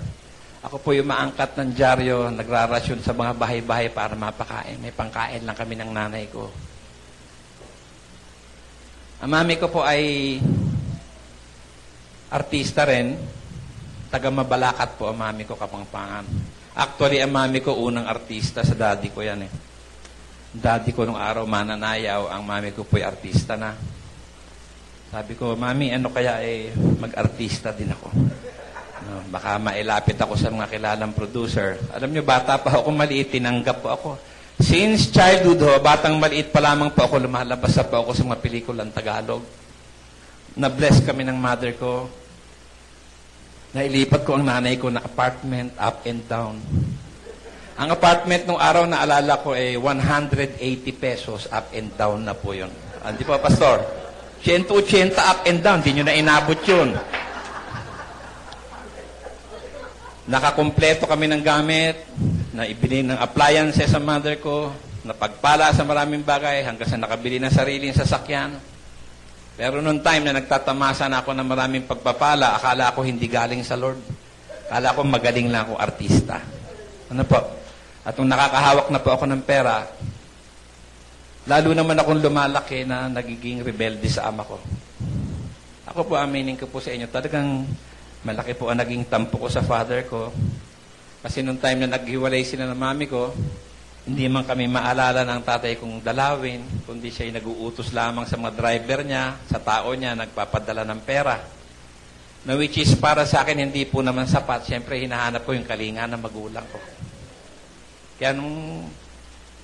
Ako 0.62 0.80
po 0.80 0.95
yung 0.95 1.10
maangkat 1.10 1.58
ng 1.58 1.69
dyaryo, 1.76 2.32
nagrarasyon 2.32 3.04
sa 3.04 3.12
mga 3.12 3.34
bahay-bahay 3.36 3.89
para 3.91 4.15
mapakain. 4.15 4.78
May 4.80 4.93
pangkain 4.93 5.43
lang 5.43 5.58
kami 5.58 5.74
ng 5.76 5.91
nanay 5.91 6.30
ko. 6.32 6.47
Ang 9.21 9.30
mami 9.30 9.58
ko 9.58 9.69
po 9.69 9.82
ay 9.84 10.38
artista 12.32 12.88
rin. 12.88 13.17
Taga 14.12 14.30
Mabalacat 14.30 14.97
po 14.97 15.10
ang 15.10 15.17
mami 15.17 15.43
ko 15.45 15.58
kapangpangan. 15.58 16.26
Actually, 16.78 17.19
ang 17.19 17.34
mami 17.34 17.60
ko 17.60 17.76
unang 17.76 18.08
artista 18.08 18.63
sa 18.63 18.78
daddy 18.78 19.12
ko 19.12 19.19
yan 19.26 19.43
eh. 19.43 19.52
Daddy 20.52 20.91
ko 20.91 21.08
nung 21.08 21.19
araw 21.19 21.47
mananayaw, 21.47 22.32
ang 22.32 22.43
mami 22.43 22.71
ko 22.76 22.84
po 22.84 23.00
ay 23.00 23.08
artista 23.08 23.56
na. 23.56 23.71
Sabi 25.12 25.36
ko, 25.36 25.60
mami, 25.60 25.91
ano 25.91 26.08
kaya 26.08 26.39
eh, 26.43 26.71
mag-artista 26.76 27.76
din 27.76 27.91
ako. 27.91 28.08
No, 29.02 29.26
baka 29.34 29.58
mailapit 29.58 30.18
ako 30.22 30.38
sa 30.38 30.54
mga 30.54 30.70
kilalang 30.70 31.14
producer. 31.18 31.82
Alam 31.90 32.14
nyo, 32.14 32.22
bata 32.22 32.62
pa 32.62 32.78
ako 32.78 32.94
maliit, 32.94 33.34
tinanggap 33.34 33.82
po 33.82 33.90
ako. 33.90 34.10
Since 34.62 35.10
childhood 35.10 35.58
ho, 35.66 35.82
batang 35.82 36.22
maliit 36.22 36.54
pa 36.54 36.62
lamang 36.62 36.94
po 36.94 37.10
ako, 37.10 37.18
lumalabas 37.26 37.74
na 37.74 37.86
po 37.90 38.06
ako 38.06 38.12
sa 38.14 38.24
mga 38.30 38.42
pelikulang 38.46 38.94
Tagalog. 38.94 39.42
Na-bless 40.54 41.02
kami 41.02 41.26
ng 41.26 41.34
mother 41.34 41.74
ko. 41.82 42.06
Nailipat 43.74 44.22
ko 44.22 44.38
ang 44.38 44.46
nanay 44.46 44.78
ko 44.78 44.94
na 44.94 45.02
apartment 45.02 45.74
up 45.82 46.06
and 46.06 46.22
down. 46.30 46.62
Ang 47.82 47.90
apartment 47.90 48.46
nung 48.46 48.62
araw 48.62 48.86
na 48.86 49.02
alala 49.02 49.42
ko 49.42 49.58
ay 49.58 49.80
180 49.80 50.62
pesos 50.94 51.50
up 51.50 51.74
and 51.74 51.90
down 51.98 52.22
na 52.22 52.38
po 52.38 52.54
yun. 52.54 52.70
Hindi 53.02 53.26
po, 53.26 53.34
Pastor? 53.42 53.82
180 54.46 55.18
up 55.18 55.50
and 55.50 55.66
down, 55.66 55.82
di 55.82 55.98
nyo 55.98 56.06
na 56.06 56.14
inabot 56.14 56.60
yun. 56.70 56.94
Nakakompleto 60.30 61.10
kami 61.10 61.26
ng 61.26 61.42
gamit, 61.42 61.98
na 62.52 62.68
ibili 62.68 63.02
ng 63.02 63.16
appliances 63.16 63.90
sa 63.90 63.98
mother 63.98 64.38
ko, 64.38 64.76
napagpala 65.08 65.72
sa 65.72 65.88
maraming 65.88 66.22
bagay 66.22 66.62
hanggang 66.62 66.86
sa 66.86 67.00
nakabili 67.00 67.40
ng 67.40 67.50
sariling 67.50 67.96
sasakyan. 67.96 68.60
Pero 69.56 69.80
noong 69.80 70.04
time 70.04 70.30
na 70.30 70.38
nagtatamasa 70.38 71.08
na 71.08 71.24
ako 71.24 71.32
ng 71.32 71.48
maraming 71.48 71.86
pagpapala, 71.88 72.60
akala 72.60 72.94
ko 72.94 73.02
hindi 73.02 73.26
galing 73.26 73.64
sa 73.64 73.80
Lord. 73.80 74.00
Akala 74.68 74.96
ko 74.96 75.00
magaling 75.08 75.48
lang 75.48 75.68
ako 75.68 75.74
artista. 75.80 76.38
Ano 77.12 77.24
po? 77.24 77.40
At 78.04 78.14
nung 78.20 78.32
nakakahawak 78.32 78.88
na 78.92 79.00
po 79.00 79.10
ako 79.16 79.26
ng 79.32 79.42
pera, 79.44 79.86
lalo 81.48 81.70
naman 81.72 81.98
akong 81.98 82.20
lumalaki 82.20 82.84
na 82.84 83.08
nagiging 83.08 83.64
rebelde 83.64 84.08
sa 84.12 84.28
ama 84.28 84.44
ko. 84.44 84.60
Ako 85.92 86.08
po, 86.08 86.14
aminin 86.16 86.56
ko 86.56 86.68
po 86.72 86.80
sa 86.80 86.96
inyo, 86.96 87.08
talagang 87.12 87.68
malaki 88.22 88.54
po 88.54 88.70
ang 88.70 88.78
naging 88.82 89.10
tampo 89.10 89.42
ko 89.42 89.48
sa 89.50 89.66
father 89.66 90.06
ko. 90.06 90.30
Kasi 91.22 91.46
nung 91.46 91.62
time 91.62 91.86
na 91.86 91.98
naghiwalay 91.98 92.42
sila 92.42 92.66
ng 92.70 92.78
mami 92.78 93.06
ko, 93.06 93.34
hindi 94.02 94.26
man 94.26 94.42
kami 94.42 94.66
maalala 94.66 95.22
ng 95.22 95.42
tatay 95.46 95.78
kong 95.78 96.02
dalawin, 96.02 96.66
kundi 96.90 97.14
siya 97.14 97.30
ay 97.30 97.38
nag-uutos 97.38 97.94
lamang 97.94 98.26
sa 98.26 98.34
mga 98.34 98.58
driver 98.58 99.06
niya, 99.06 99.38
sa 99.46 99.62
tao 99.62 99.94
niya, 99.94 100.18
nagpapadala 100.18 100.82
ng 100.90 101.02
pera. 101.06 101.38
Na 102.42 102.58
which 102.58 102.82
is 102.82 102.98
para 102.98 103.22
sa 103.30 103.46
akin 103.46 103.70
hindi 103.70 103.86
po 103.86 104.02
naman 104.02 104.26
sapat. 104.26 104.66
Siyempre, 104.66 104.98
hinahanap 104.98 105.46
ko 105.46 105.54
yung 105.54 105.70
kalinga 105.70 106.10
ng 106.10 106.18
magulang 106.18 106.66
ko. 106.66 106.82
Kaya 108.18 108.34
nung 108.34 108.90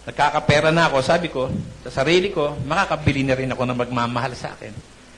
nagkakapera 0.06 0.70
na 0.70 0.86
ako, 0.86 0.98
sabi 1.02 1.34
ko, 1.34 1.50
sa 1.82 2.06
sarili 2.06 2.30
ko, 2.30 2.54
makakabili 2.70 3.26
na 3.26 3.34
rin 3.34 3.50
ako 3.50 3.66
ng 3.66 3.78
magmamahal 3.82 4.38
sa 4.38 4.54
akin. 4.54 4.74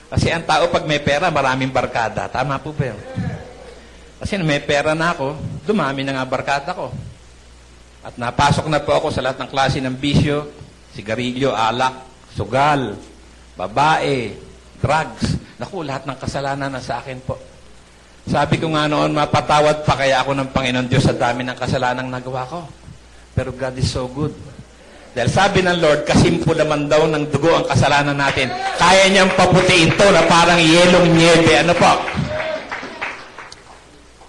Kasi 0.09 0.31
ang 0.31 0.47
tao 0.47 0.71
pag 0.71 0.87
may 0.87 1.03
pera, 1.03 1.27
maraming 1.27 1.69
barkada. 1.69 2.31
Tama 2.31 2.55
po 2.63 2.71
ba 2.71 2.95
yun? 2.95 3.28
Kasi 4.19 4.35
may 4.43 4.59
pera 4.59 4.91
na 4.91 5.15
ako, 5.15 5.39
dumami 5.63 6.03
na 6.03 6.19
nga 6.19 6.27
barkada 6.27 6.71
ko. 6.75 6.91
At 8.03 8.19
napasok 8.19 8.67
na 8.67 8.83
po 8.83 8.91
ako 8.95 9.15
sa 9.15 9.23
lahat 9.23 9.39
ng 9.39 9.49
klase 9.51 9.79
ng 9.79 9.95
bisyo, 9.95 10.47
sigarilyo, 10.91 11.55
alak, 11.55 12.03
sugal, 12.35 12.99
babae, 13.55 14.35
drugs. 14.79 15.39
Naku, 15.59 15.83
lahat 15.83 16.03
ng 16.07 16.17
kasalanan 16.19 16.71
na 16.71 16.83
sa 16.83 16.99
akin 16.99 17.19
po. 17.23 17.39
Sabi 18.27 18.59
ko 18.59 18.71
nga 18.75 18.87
noon, 18.87 19.15
mapatawad 19.15 19.87
pa 19.87 19.95
kaya 19.95 20.23
ako 20.23 20.35
ng 20.35 20.51
Panginoon 20.51 20.87
Diyos 20.87 21.07
sa 21.07 21.15
dami 21.15 21.43
ng 21.47 21.55
kasalanang 21.55 22.11
nagawa 22.11 22.43
ko. 22.47 22.67
Pero 23.35 23.55
God 23.55 23.75
is 23.79 23.87
so 23.87 24.07
good. 24.11 24.35
Dahil 25.15 25.31
sabi 25.31 25.65
ng 25.65 25.81
Lord, 25.81 26.05
kasimpo 26.05 26.53
naman 26.53 26.85
daw 26.85 27.03
ng 27.09 27.33
dugo 27.33 27.49
ang 27.49 27.65
kasalanan 27.65 28.13
natin. 28.13 28.51
Kaya 28.77 29.09
niyang 29.09 29.33
paputiin 29.33 29.91
to 29.97 30.05
na 30.13 30.21
parang 30.29 30.61
yelong 30.61 31.09
niebe. 31.17 31.57
Ano 31.57 31.73
po? 31.73 31.91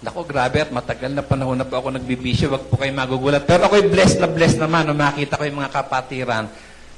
Nako, 0.01 0.25
grabe 0.25 0.65
at 0.65 0.73
matagal 0.73 1.13
na 1.13 1.21
panahon 1.21 1.61
na 1.61 1.69
po 1.69 1.77
ako 1.77 1.93
nagbibisyo. 1.93 2.49
Wag 2.49 2.73
po 2.73 2.81
kayo 2.81 2.89
magugulat. 2.97 3.45
Pero 3.45 3.69
ako'y 3.69 3.85
blessed 3.85 4.25
na 4.25 4.33
blessed 4.33 4.57
naman 4.57 4.89
nung 4.89 4.97
makita 4.97 5.37
ko 5.37 5.45
yung 5.45 5.61
mga 5.61 5.77
kapatiran. 5.77 6.49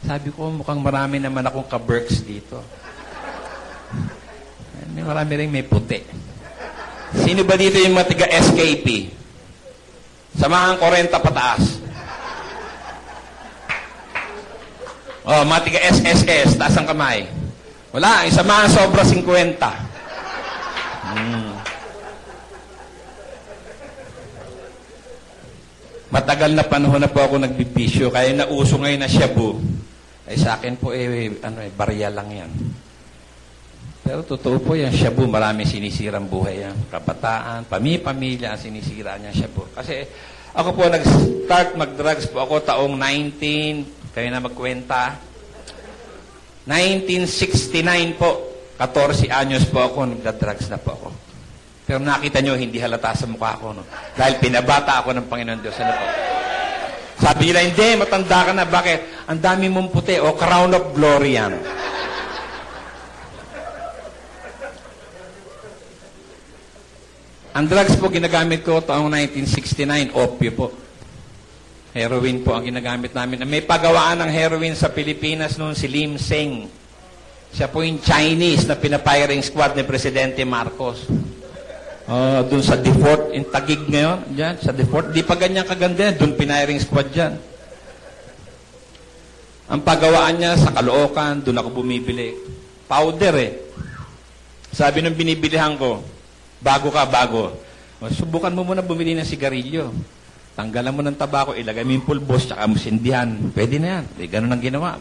Sabi 0.07 0.31
ko, 0.31 0.55
mukhang 0.55 0.79
marami 0.79 1.19
naman 1.19 1.43
akong 1.43 1.67
ka-berks 1.67 2.23
dito. 2.23 2.63
May 4.95 5.03
marami 5.03 5.33
rin 5.35 5.51
may 5.51 5.67
puti. 5.67 5.99
Sino 7.27 7.43
ba 7.43 7.59
dito 7.59 7.81
yung 7.83 7.99
mga 7.99 8.09
tiga 8.09 8.27
SKP? 8.31 9.11
Samahan 10.39 10.79
40 10.79 11.11
pataas. 11.11 11.65
Oh, 15.23 15.43
mga 15.47 15.63
tiga 15.67 15.81
SSS, 15.87 16.59
taas 16.59 16.75
ang 16.79 16.87
kamay. 16.87 17.27
Wala, 17.95 18.27
yung 18.27 18.35
samahan 18.35 18.71
sobra 18.71 19.07
50. 19.07 19.92
Matagal 26.13 26.53
na 26.53 26.61
panahon 26.61 27.01
na 27.01 27.09
po 27.09 27.25
ako 27.25 27.41
nagbibisyo, 27.41 28.13
kaya 28.13 28.37
nauso 28.37 28.77
ngayon 28.77 29.01
na 29.01 29.09
shabu. 29.09 29.57
Ay 30.29 30.37
sa 30.37 30.61
akin 30.61 30.77
po, 30.77 30.93
eh, 30.93 31.33
ano, 31.41 31.65
eh, 31.65 31.73
barya 31.73 32.13
lang 32.13 32.29
yan. 32.29 32.53
Pero 34.05 34.21
totoo 34.21 34.61
po 34.61 34.77
yan, 34.77 34.93
shabu, 34.93 35.25
marami 35.25 35.65
sinisirang 35.65 36.29
buhay 36.29 36.69
yan. 36.69 36.77
Kabataan, 36.93 37.65
pami-pamilya 37.65 38.53
ang 38.53 38.61
sinisira 38.61 39.17
niya 39.17 39.33
shabu. 39.33 39.65
Kasi 39.73 40.05
ako 40.53 40.77
po 40.77 40.85
nag-start 40.85 41.81
mag-drugs 41.81 42.29
po 42.29 42.45
ako 42.45 42.61
taong 42.61 42.93
19, 42.93 44.13
kayo 44.13 44.29
na 44.29 44.45
magkwenta. 44.45 45.17
1969 46.69 48.21
po, 48.21 48.53
14 48.77 49.33
anyos 49.33 49.65
po 49.65 49.81
ako, 49.81 50.13
nagda-drugs 50.13 50.69
na 50.69 50.77
po 50.77 50.93
ako. 50.93 51.32
Pero 51.93 52.09
nakita 52.09 52.41
nyo, 52.41 52.57
hindi 52.57 52.81
halata 52.81 53.13
sa 53.13 53.29
mukha 53.29 53.53
ko. 53.61 53.77
No? 53.77 53.85
Dahil 54.17 54.41
pinabata 54.41 55.05
ako 55.05 55.13
ng 55.13 55.29
Panginoon 55.29 55.61
Diyos. 55.61 55.77
Ano 55.77 55.93
po? 55.93 56.07
Sabi 57.21 57.53
nila, 57.53 57.69
hindi, 57.69 57.89
matanda 58.01 58.49
ka 58.49 58.53
na. 58.57 58.65
Bakit? 58.65 59.29
Ang 59.29 59.41
dami 59.45 59.69
mong 59.69 59.93
puti. 59.93 60.17
O, 60.17 60.33
crown 60.33 60.73
of 60.73 60.97
glory 60.97 61.37
yan. 61.37 61.53
Ang 67.53 67.69
drugs 67.69 68.01
po 68.01 68.09
ginagamit 68.09 68.65
ko 68.65 68.81
taong 68.81 69.13
1969, 69.13 70.17
opio 70.17 70.53
po. 70.57 70.73
Heroin 71.93 72.41
po 72.41 72.57
ang 72.57 72.65
ginagamit 72.65 73.13
namin. 73.13 73.45
May 73.45 73.69
pagawaan 73.69 74.25
ng 74.25 74.33
heroin 74.33 74.73
sa 74.73 74.89
Pilipinas 74.89 75.61
noon 75.61 75.77
si 75.77 75.93
Lim 75.93 76.17
Seng. 76.17 76.73
Siya 77.53 77.69
po 77.69 77.85
yung 77.85 78.01
Chinese 78.01 78.65
na 78.65 78.81
pinapiring 78.81 79.45
squad 79.45 79.77
ni 79.77 79.85
Presidente 79.85 80.41
Marcos. 80.49 81.22
Uh, 82.13 82.45
doon 82.45 82.61
sa 82.61 82.77
default, 82.77 83.33
yung 83.33 83.49
tagig 83.49 83.89
ngayon, 83.89 84.37
dyan, 84.37 84.61
sa 84.61 84.69
default. 84.69 85.17
Di 85.17 85.25
pa 85.25 85.33
ganyan 85.33 85.65
kaganda 85.65 86.13
doon 86.13 86.37
pinahiring 86.37 86.77
squad 86.77 87.09
dyan. 87.09 87.41
Ang 89.73 89.81
pagawaan 89.81 90.37
niya 90.37 90.61
sa 90.61 90.77
Caloocan, 90.77 91.41
doon 91.41 91.57
ako 91.57 91.81
bumibili. 91.81 92.37
Powder 92.85 93.33
eh. 93.41 93.53
Sabi 94.77 95.01
ng 95.01 95.17
binibilihan 95.17 95.73
ko, 95.81 96.05
bago 96.61 96.93
ka, 96.93 97.09
bago. 97.09 97.57
Subukan 98.13 98.53
mo 98.53 98.61
muna 98.61 98.85
bumili 98.85 99.17
ng 99.17 99.25
sigarilyo. 99.25 99.89
Tanggalan 100.53 100.93
mo 100.93 101.01
ng 101.01 101.17
tabako, 101.17 101.57
ilagay 101.57 101.81
mo 101.81 101.97
yung 101.97 102.05
pulbos, 102.05 102.45
tsaka 102.45 102.69
mo 102.69 102.77
sindihan. 102.77 103.33
Pwede 103.57 103.81
na 103.81 103.89
yan. 103.89 104.05
Eh, 104.21 104.29
ganun 104.29 104.53
ang 104.53 104.61
ginawa. 104.61 105.01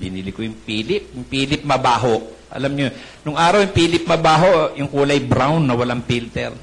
Binili 0.00 0.32
ko 0.32 0.40
yung 0.40 0.56
Philip. 0.56 1.12
Yung 1.12 1.28
Philip 1.28 1.60
mabaho. 1.60 2.16
Alam 2.50 2.72
nyo, 2.72 2.88
nung 3.22 3.36
araw 3.36 3.60
yung 3.60 3.76
Philip 3.76 4.08
mabaho, 4.08 4.72
yung 4.80 4.88
kulay 4.88 5.20
brown 5.20 5.60
na 5.60 5.76
walang 5.76 6.02
filter. 6.08 6.56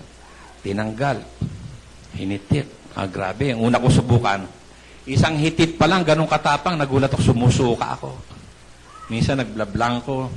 Tinanggal. 0.65 1.21
Hinitit. 2.17 2.65
Ah, 2.97 3.05
grabe. 3.05 3.53
Ang 3.53 3.61
una 3.61 3.77
ko 3.77 3.93
subukan. 3.93 4.41
Isang 5.07 5.37
hitit 5.39 5.79
pa 5.79 5.87
lang, 5.87 6.03
ganun 6.03 6.27
katapang, 6.27 6.75
nagulat 6.75 7.07
ako, 7.13 7.31
sumusuka 7.31 7.95
ako. 7.95 8.11
Minsan 9.07 9.39
nagblablang 9.39 10.03
ko. 10.03 10.27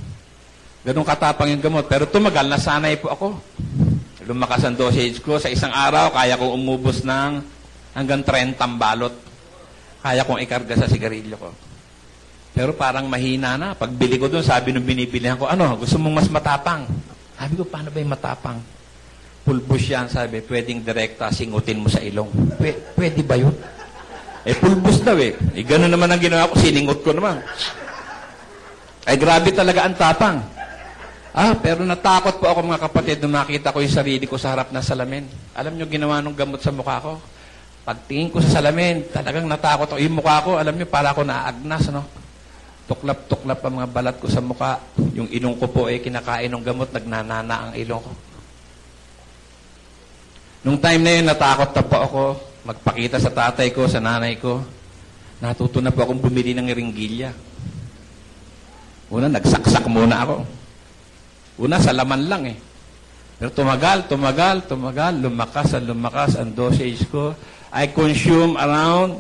Ganun 0.84 1.02
katapang 1.02 1.50
yung 1.50 1.64
gamot. 1.64 1.88
Pero 1.88 2.06
tumagal, 2.06 2.46
nasanay 2.46 3.00
po 3.00 3.10
ako. 3.10 3.26
Lumakas 4.30 4.62
ang 4.62 4.78
dosage 4.78 5.18
ko. 5.18 5.42
Sa 5.42 5.50
isang 5.50 5.74
araw, 5.74 6.14
kaya 6.14 6.38
kong 6.38 6.54
umubos 6.54 7.02
ng 7.02 7.42
hanggang 7.98 8.22
30 8.22 8.54
balot. 8.78 9.10
Kaya 9.98 10.22
kong 10.22 10.38
ikarga 10.46 10.78
sa 10.78 10.86
sigarilyo 10.86 11.34
ko. 11.34 11.50
Pero 12.60 12.76
parang 12.76 13.08
mahina 13.08 13.56
na. 13.56 13.72
Pagbili 13.72 14.20
ko 14.20 14.28
doon, 14.28 14.44
sabi 14.44 14.68
nung 14.68 14.84
binibilihan 14.84 15.40
ko, 15.40 15.48
ano, 15.48 15.80
gusto 15.80 15.96
mong 15.96 16.20
mas 16.20 16.28
matapang? 16.28 16.84
Sabi 17.32 17.56
ko, 17.56 17.64
paano 17.64 17.88
ba 17.88 18.04
yung 18.04 18.12
matapang? 18.12 18.60
Pulbos 19.48 19.80
yan, 19.88 20.12
sabi, 20.12 20.44
pwedeng 20.44 20.84
direkta 20.84 21.32
singutin 21.32 21.80
mo 21.80 21.88
sa 21.88 22.04
ilong. 22.04 22.28
Pwede, 22.60 22.92
pwede 23.00 23.20
ba 23.24 23.40
yun? 23.40 23.56
Eh, 24.44 24.52
pulbos 24.60 25.00
daw 25.00 25.16
eh. 25.16 25.32
Eh, 25.56 25.64
gano'n 25.64 25.88
naman 25.88 26.12
ang 26.12 26.20
ginawa 26.20 26.52
ko, 26.52 26.60
siningot 26.60 27.00
ko 27.00 27.16
naman. 27.16 27.40
Ay, 29.08 29.16
grabe 29.16 29.56
talaga 29.56 29.80
ang 29.88 29.96
tapang. 29.96 30.44
Ah, 31.32 31.56
pero 31.56 31.80
natakot 31.88 32.44
po 32.44 32.44
ako 32.44 32.60
mga 32.60 32.84
kapatid 32.92 33.24
nung 33.24 33.40
nakita 33.40 33.72
ko 33.72 33.80
yung 33.80 33.96
sarili 33.96 34.28
ko 34.28 34.36
sa 34.36 34.52
harap 34.52 34.68
ng 34.68 34.84
salamin. 34.84 35.24
Alam 35.56 35.80
nyo, 35.80 35.88
ginawa 35.88 36.20
nung 36.20 36.36
gamot 36.36 36.60
sa 36.60 36.76
mukha 36.76 37.00
ko. 37.00 37.16
Pagtingin 37.88 38.28
ko 38.28 38.44
sa 38.44 38.60
salamin, 38.60 39.08
talagang 39.08 39.48
natakot 39.48 39.96
ako. 39.96 40.00
Yung 40.04 40.20
mukha 40.20 40.44
ko, 40.44 40.60
alam 40.60 40.76
nyo, 40.76 40.84
para 40.84 41.16
ako 41.16 41.24
naagnas, 41.24 41.88
no? 41.88 42.19
Tuklap-tuklap 42.90 43.62
ang 43.62 43.74
mga 43.78 43.88
balat 43.94 44.16
ko 44.18 44.26
sa 44.26 44.42
mukha. 44.42 44.82
Yung 45.14 45.30
ilong 45.30 45.54
ko 45.54 45.70
po 45.70 45.86
eh, 45.86 46.02
kinakain 46.02 46.50
ng 46.50 46.64
gamot, 46.66 46.90
nagnanana 46.90 47.70
ang 47.70 47.72
ilong 47.78 48.02
ko. 48.02 48.12
Nung 50.66 50.78
time 50.82 51.00
na 51.06 51.12
yun, 51.14 51.26
natakot 51.30 51.70
na 51.70 51.84
po 51.86 51.96
ako 52.02 52.22
magpakita 52.66 53.16
sa 53.16 53.30
tatay 53.30 53.72
ko, 53.72 53.86
sa 53.86 54.02
nanay 54.02 54.36
ko. 54.36 54.60
Natuto 55.40 55.80
na 55.80 55.94
po 55.94 56.04
akong 56.04 56.20
bumili 56.20 56.52
ng 56.52 56.68
ringgilya. 56.68 57.32
Una, 59.08 59.30
nagsaksak 59.30 59.88
muna 59.88 60.26
ako. 60.26 60.36
Una, 61.64 61.80
sa 61.80 61.96
laman 61.96 62.28
lang 62.28 62.42
eh. 62.52 62.58
Pero 63.40 63.56
tumagal, 63.56 64.04
tumagal, 64.04 64.68
tumagal, 64.68 65.16
lumakas 65.16 65.72
at 65.72 65.80
lumakas 65.80 66.36
ang 66.36 66.52
dosage 66.52 67.08
ko. 67.08 67.32
I 67.72 67.88
consume 67.88 68.60
around 68.60 69.16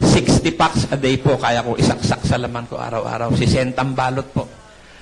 60 0.00 0.56
packs 0.56 0.88
a 0.88 0.96
day 0.96 1.20
po. 1.20 1.36
Kaya 1.36 1.60
ko 1.60 1.76
isaksak 1.76 2.24
sa 2.24 2.40
laman 2.40 2.64
ko 2.66 2.80
araw-araw. 2.80 3.36
60 3.36 3.76
balot 3.92 4.28
po. 4.32 4.48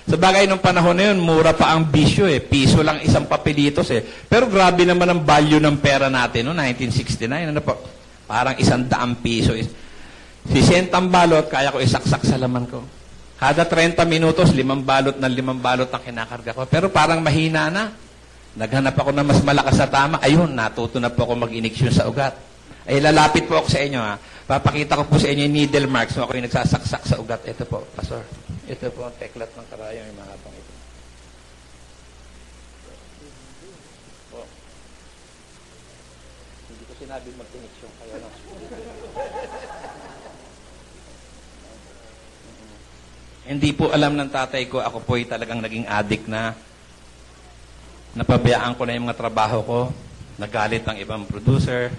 Sa 0.08 0.16
bagay 0.16 0.48
nung 0.48 0.64
panahon 0.64 0.96
na 0.96 1.12
yun, 1.12 1.20
mura 1.20 1.52
pa 1.52 1.76
ang 1.76 1.84
bisyo 1.84 2.24
eh. 2.24 2.40
Piso 2.40 2.80
lang 2.80 3.04
isang 3.04 3.28
papelitos 3.28 3.92
eh. 3.92 4.00
Pero 4.00 4.48
grabe 4.48 4.88
naman 4.88 5.04
ang 5.04 5.20
value 5.20 5.61
ng 5.61 5.76
pera 5.84 6.08
natin 6.08 6.48
no 6.48 6.56
1969. 6.56 7.52
Ano 7.52 7.61
po? 7.61 7.76
Parang 8.24 8.56
isang 8.56 8.88
daang 8.88 9.20
piso. 9.20 9.52
Si 10.48 10.61
sentang 10.64 11.12
balot, 11.12 11.52
kaya 11.52 11.68
ko 11.68 11.76
isaksak 11.76 12.24
sa 12.24 12.40
laman 12.40 12.64
ko. 12.64 12.80
Kada 13.37 13.68
30 13.68 14.00
minutos, 14.08 14.50
limang 14.56 14.80
balot 14.80 15.20
ng 15.20 15.28
limang 15.30 15.61
balot 15.61 15.92
ang 15.92 16.02
kinakarga 16.02 16.56
ko. 16.56 16.64
Pero 16.66 16.88
parang 16.88 17.20
mahina 17.20 17.68
na. 17.68 17.92
Naghanap 18.56 18.96
ako 18.96 19.12
ng 19.12 19.26
mas 19.28 19.40
malakas 19.44 19.76
na 19.76 19.87
tama. 19.92 20.16
Ayun, 20.24 20.50
natuto 20.56 20.96
na 20.98 21.12
po 21.12 21.28
ako 21.28 21.46
mag-iniksyon 21.46 21.92
sa 21.92 22.08
ugat. 22.08 22.32
Ay, 22.88 23.04
lalapit 23.04 23.44
po 23.44 23.61
ako 23.61 23.68
sa 23.68 23.84
inyo 23.84 24.00
ha. 24.00 24.16
Papakita 24.48 24.96
ko 24.96 25.04
po 25.04 25.20
sa 25.20 25.28
inyo 25.28 25.44
yung 25.44 25.56
needle 25.61 25.92
marks 25.92 26.16
mo 26.16 26.24
ako 26.24 26.40
yung 26.40 26.48
nagsasaksak 26.48 27.04
sa 27.04 27.20
ugat. 27.20 27.44
Ito 27.44 27.68
po, 27.68 27.84
Pastor. 27.92 28.24
Ito 28.64 28.88
po 28.96 29.04
ang 29.04 29.12
teklat 29.20 29.52
ng 29.52 29.66
karayong 29.68 30.08
yung 30.08 30.16
mga 30.16 30.32
habang 30.32 30.54
ito. 30.56 30.72
Po. 34.32 34.40
Hindi 36.72 36.84
ko 36.88 36.92
sinabi 36.96 37.28
mag-iniksyon 37.37 37.92
kaya 38.00 38.16
lang. 38.24 38.34
Hindi 43.52 43.70
po 43.76 43.92
alam 43.92 44.16
ng 44.16 44.32
tatay 44.32 44.64
ko, 44.64 44.80
ako 44.80 45.04
po'y 45.04 45.28
talagang 45.28 45.61
naging 45.61 45.84
addict 45.84 46.24
na 46.24 46.56
napabayaan 48.16 48.72
ko 48.72 48.88
na 48.88 48.96
yung 48.96 49.12
mga 49.12 49.20
trabaho 49.28 49.61
ko, 49.61 49.80
nagalit 50.40 50.88
ang 50.88 50.96
ibang 50.96 51.28
producer, 51.28 51.92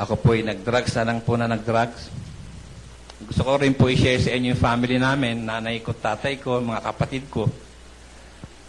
ako 0.00 0.16
po'y 0.16 0.40
nag-drugs 0.40 0.96
na 0.96 1.12
lang 1.12 1.20
po 1.20 1.36
na 1.36 1.44
nag-drugs. 1.44 2.08
Gusto 3.20 3.44
ko 3.44 3.60
rin 3.60 3.76
po 3.76 3.92
i-share 3.92 4.16
sa 4.16 4.32
inyo 4.32 4.56
yung 4.56 4.64
family 4.64 4.96
namin, 4.96 5.44
nanay 5.44 5.84
ko, 5.84 5.92
tatay 5.92 6.40
ko, 6.40 6.56
mga 6.64 6.80
kapatid 6.88 7.28
ko. 7.28 7.44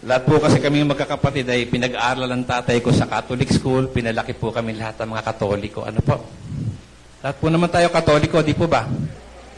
Lahat 0.04 0.28
po 0.28 0.36
kasi 0.36 0.60
kami 0.60 0.84
magkakapatid 0.84 1.48
ay 1.48 1.72
pinag-aaral 1.72 2.28
ng 2.28 2.44
tatay 2.44 2.84
ko 2.84 2.92
sa 2.92 3.08
Catholic 3.08 3.48
school, 3.48 3.88
pinalaki 3.88 4.36
po 4.36 4.52
kami 4.52 4.76
lahat 4.76 5.00
ng 5.00 5.08
mga 5.08 5.24
Katoliko. 5.24 5.88
Ano 5.88 6.04
po? 6.04 6.20
Lahat 7.24 7.36
po 7.40 7.46
naman 7.48 7.72
tayo 7.72 7.88
Katoliko, 7.88 8.44
di 8.44 8.52
po 8.52 8.68
ba? 8.68 8.84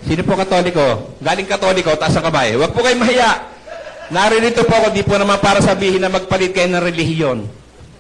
Sino 0.07 0.23
po 0.23 0.39
Katoliko? 0.39 1.19
Galing 1.19 1.49
Katoliko, 1.51 1.91
taas 1.99 2.15
ang 2.15 2.31
kamay. 2.31 2.55
Huwag 2.55 2.71
po 2.71 2.87
kayo 2.87 2.95
mahiya. 3.03 3.51
Naririto 4.15 4.63
po 4.63 4.79
ako, 4.79 4.87
di 4.95 5.03
po 5.03 5.19
naman 5.19 5.43
para 5.43 5.59
sabihin 5.59 6.07
na 6.07 6.13
magpalit 6.13 6.55
kayo 6.55 6.71
ng 6.71 6.85
relihiyon. 6.87 7.39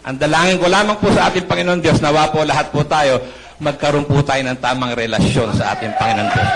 Ang 0.04 0.16
dalangin 0.20 0.60
ko 0.60 0.68
lamang 0.68 1.00
po 1.00 1.08
sa 1.10 1.32
ating 1.32 1.48
Panginoon 1.48 1.80
Diyos, 1.80 1.98
nawa 1.98 2.28
po 2.28 2.44
lahat 2.44 2.68
po 2.70 2.84
tayo, 2.84 3.24
magkaroon 3.64 4.04
po 4.04 4.20
tayo 4.20 4.44
ng 4.44 4.60
tamang 4.60 4.92
relasyon 4.92 5.56
sa 5.56 5.72
ating 5.72 5.96
Panginoon 5.96 6.28
Diyos. 6.28 6.50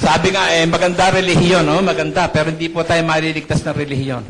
Sabi 0.00 0.32
nga, 0.32 0.48
eh, 0.52 0.64
maganda 0.64 1.12
relihiyon, 1.12 1.64
no? 1.64 1.80
maganda, 1.84 2.28
pero 2.28 2.48
hindi 2.48 2.72
po 2.72 2.84
tayo 2.84 3.04
maliligtas 3.04 3.60
ng 3.64 3.76
relihiyon. 3.76 4.24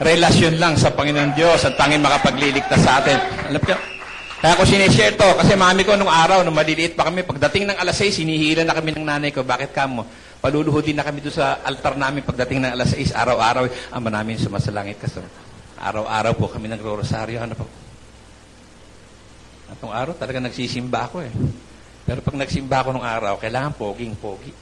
Relasyon 0.00 0.56
lang 0.60 0.76
sa 0.76 0.92
Panginoon 0.92 1.32
Diyos, 1.36 1.64
ang 1.64 1.76
tanging 1.76 2.04
makapagliligtas 2.04 2.80
sa 2.80 3.00
atin. 3.00 3.16
Alam 3.48 3.60
ko, 3.60 3.76
kaya 4.40 4.56
ko 4.56 4.64
sinishare 4.64 5.14
to, 5.14 5.28
kasi 5.36 5.52
mami 5.52 5.84
ko 5.84 5.96
nung 5.96 6.10
araw, 6.10 6.40
nung 6.42 6.56
maliliit 6.56 6.96
pa 6.96 7.08
kami, 7.08 7.22
pagdating 7.28 7.68
ng 7.72 7.78
alas 7.78 7.96
6, 8.00 8.24
sinihila 8.24 8.64
na 8.64 8.74
kami 8.74 8.90
ng 8.96 9.04
nanay 9.04 9.30
ko. 9.30 9.44
Bakit 9.44 9.70
kamo? 9.70 10.04
Paluluhodin 10.42 10.98
na 10.98 11.06
kami 11.06 11.22
doon 11.22 11.36
sa 11.36 11.62
altar 11.62 11.94
namin 11.94 12.26
pagdating 12.26 12.58
ng 12.64 12.72
alas 12.72 12.90
6, 12.90 13.14
araw-araw, 13.14 13.68
ama 13.94 14.08
namin 14.10 14.40
sumasalangit 14.40 14.98
ka. 14.98 15.08
Araw-araw 15.78 16.34
po 16.34 16.50
kami 16.50 16.72
nagro-rosaryo. 16.72 17.38
Ano 17.38 17.54
po? 17.54 17.91
Atong 19.72 19.88
araw, 19.88 20.12
talaga 20.12 20.36
nagsisimba 20.44 21.08
ako 21.08 21.24
eh. 21.24 21.32
Pero 22.04 22.20
pag 22.20 22.36
nagsimba 22.36 22.84
ako 22.84 22.92
nung 22.92 23.06
araw, 23.06 23.40
kailangan 23.40 23.72
poging-pogi. 23.72 24.52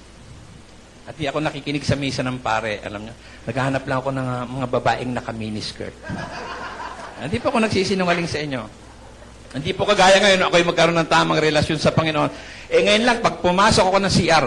At 1.11 1.19
di 1.19 1.27
ako 1.27 1.43
nakikinig 1.43 1.83
sa 1.83 1.99
misa 1.99 2.23
ng 2.23 2.39
pare. 2.39 2.79
Alam 2.87 3.11
niyo, 3.11 3.15
naghahanap 3.43 3.83
lang 3.83 3.99
ako 3.99 4.11
ng 4.15 4.29
uh, 4.31 4.47
mga 4.47 4.67
babaeng 4.71 5.11
naka-miniskirt. 5.11 5.97
Hindi 7.19 7.43
po 7.43 7.51
ako 7.51 7.59
nagsisinungaling 7.67 8.31
sa 8.31 8.39
inyo. 8.39 8.63
Hindi 9.51 9.75
po 9.75 9.83
kagaya 9.83 10.23
ngayon, 10.23 10.47
ako'y 10.47 10.63
magkaroon 10.63 10.99
ng 11.03 11.11
tamang 11.11 11.43
relasyon 11.43 11.83
sa 11.83 11.91
Panginoon. 11.91 12.31
Eh 12.71 12.87
ngayon 12.87 13.03
lang, 13.03 13.19
pag 13.19 13.43
pumasok 13.43 13.91
ako 13.91 13.99
ng 13.99 14.15
CR, 14.15 14.47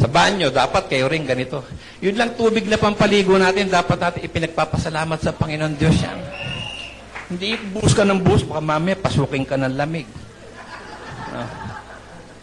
sa 0.00 0.08
banyo, 0.08 0.48
dapat 0.48 0.88
kayo 0.88 1.12
rin 1.12 1.28
ganito. 1.28 1.60
Yun 2.00 2.16
lang 2.16 2.32
tubig 2.32 2.64
na 2.64 2.80
pampaligo 2.80 3.36
natin, 3.36 3.68
dapat 3.68 4.00
natin 4.00 4.24
ipinagpapasalamat 4.24 5.20
sa 5.20 5.36
Panginoon 5.36 5.76
Diyos 5.76 6.00
yan. 6.00 6.39
Hindi 7.30 7.54
bus 7.70 7.94
ka 7.94 8.02
ng 8.02 8.18
bus, 8.18 8.42
baka 8.42 8.58
mamaya 8.58 8.98
pasukin 8.98 9.46
ka 9.46 9.54
ng 9.54 9.78
lamig. 9.78 10.06
Ah. 11.30 11.46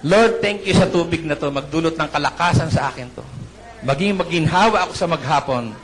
Lord, 0.08 0.40
thank 0.40 0.64
you 0.64 0.72
sa 0.72 0.88
tubig 0.88 1.28
na 1.28 1.36
to. 1.36 1.52
Magdulot 1.52 2.00
ng 2.00 2.08
kalakasan 2.08 2.72
sa 2.72 2.88
akin 2.88 3.12
to. 3.12 3.26
Maging 3.84 4.16
maginhawa 4.16 4.88
ako 4.88 4.94
sa 4.96 5.12
maghapon. 5.12 5.76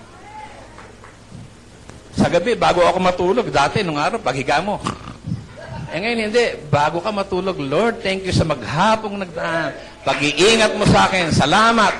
Sa 2.15 2.31
gabi, 2.31 2.55
bago 2.55 2.79
ako 2.79 2.97
matulog, 3.03 3.47
dati, 3.51 3.83
nung 3.83 3.99
araw, 3.99 4.23
paghiga 4.23 4.63
mo. 4.63 4.79
Eh 5.91 5.99
ngayon, 5.99 6.31
hindi. 6.31 6.45
Bago 6.71 7.03
ka 7.03 7.11
matulog, 7.11 7.59
Lord, 7.59 7.99
thank 7.99 8.23
you 8.23 8.31
sa 8.31 8.47
maghapong 8.47 9.19
nagdaan. 9.19 9.75
Pag-iingat 10.07 10.79
mo 10.79 10.87
sa 10.87 11.11
akin. 11.11 11.27
Salamat. 11.35 11.93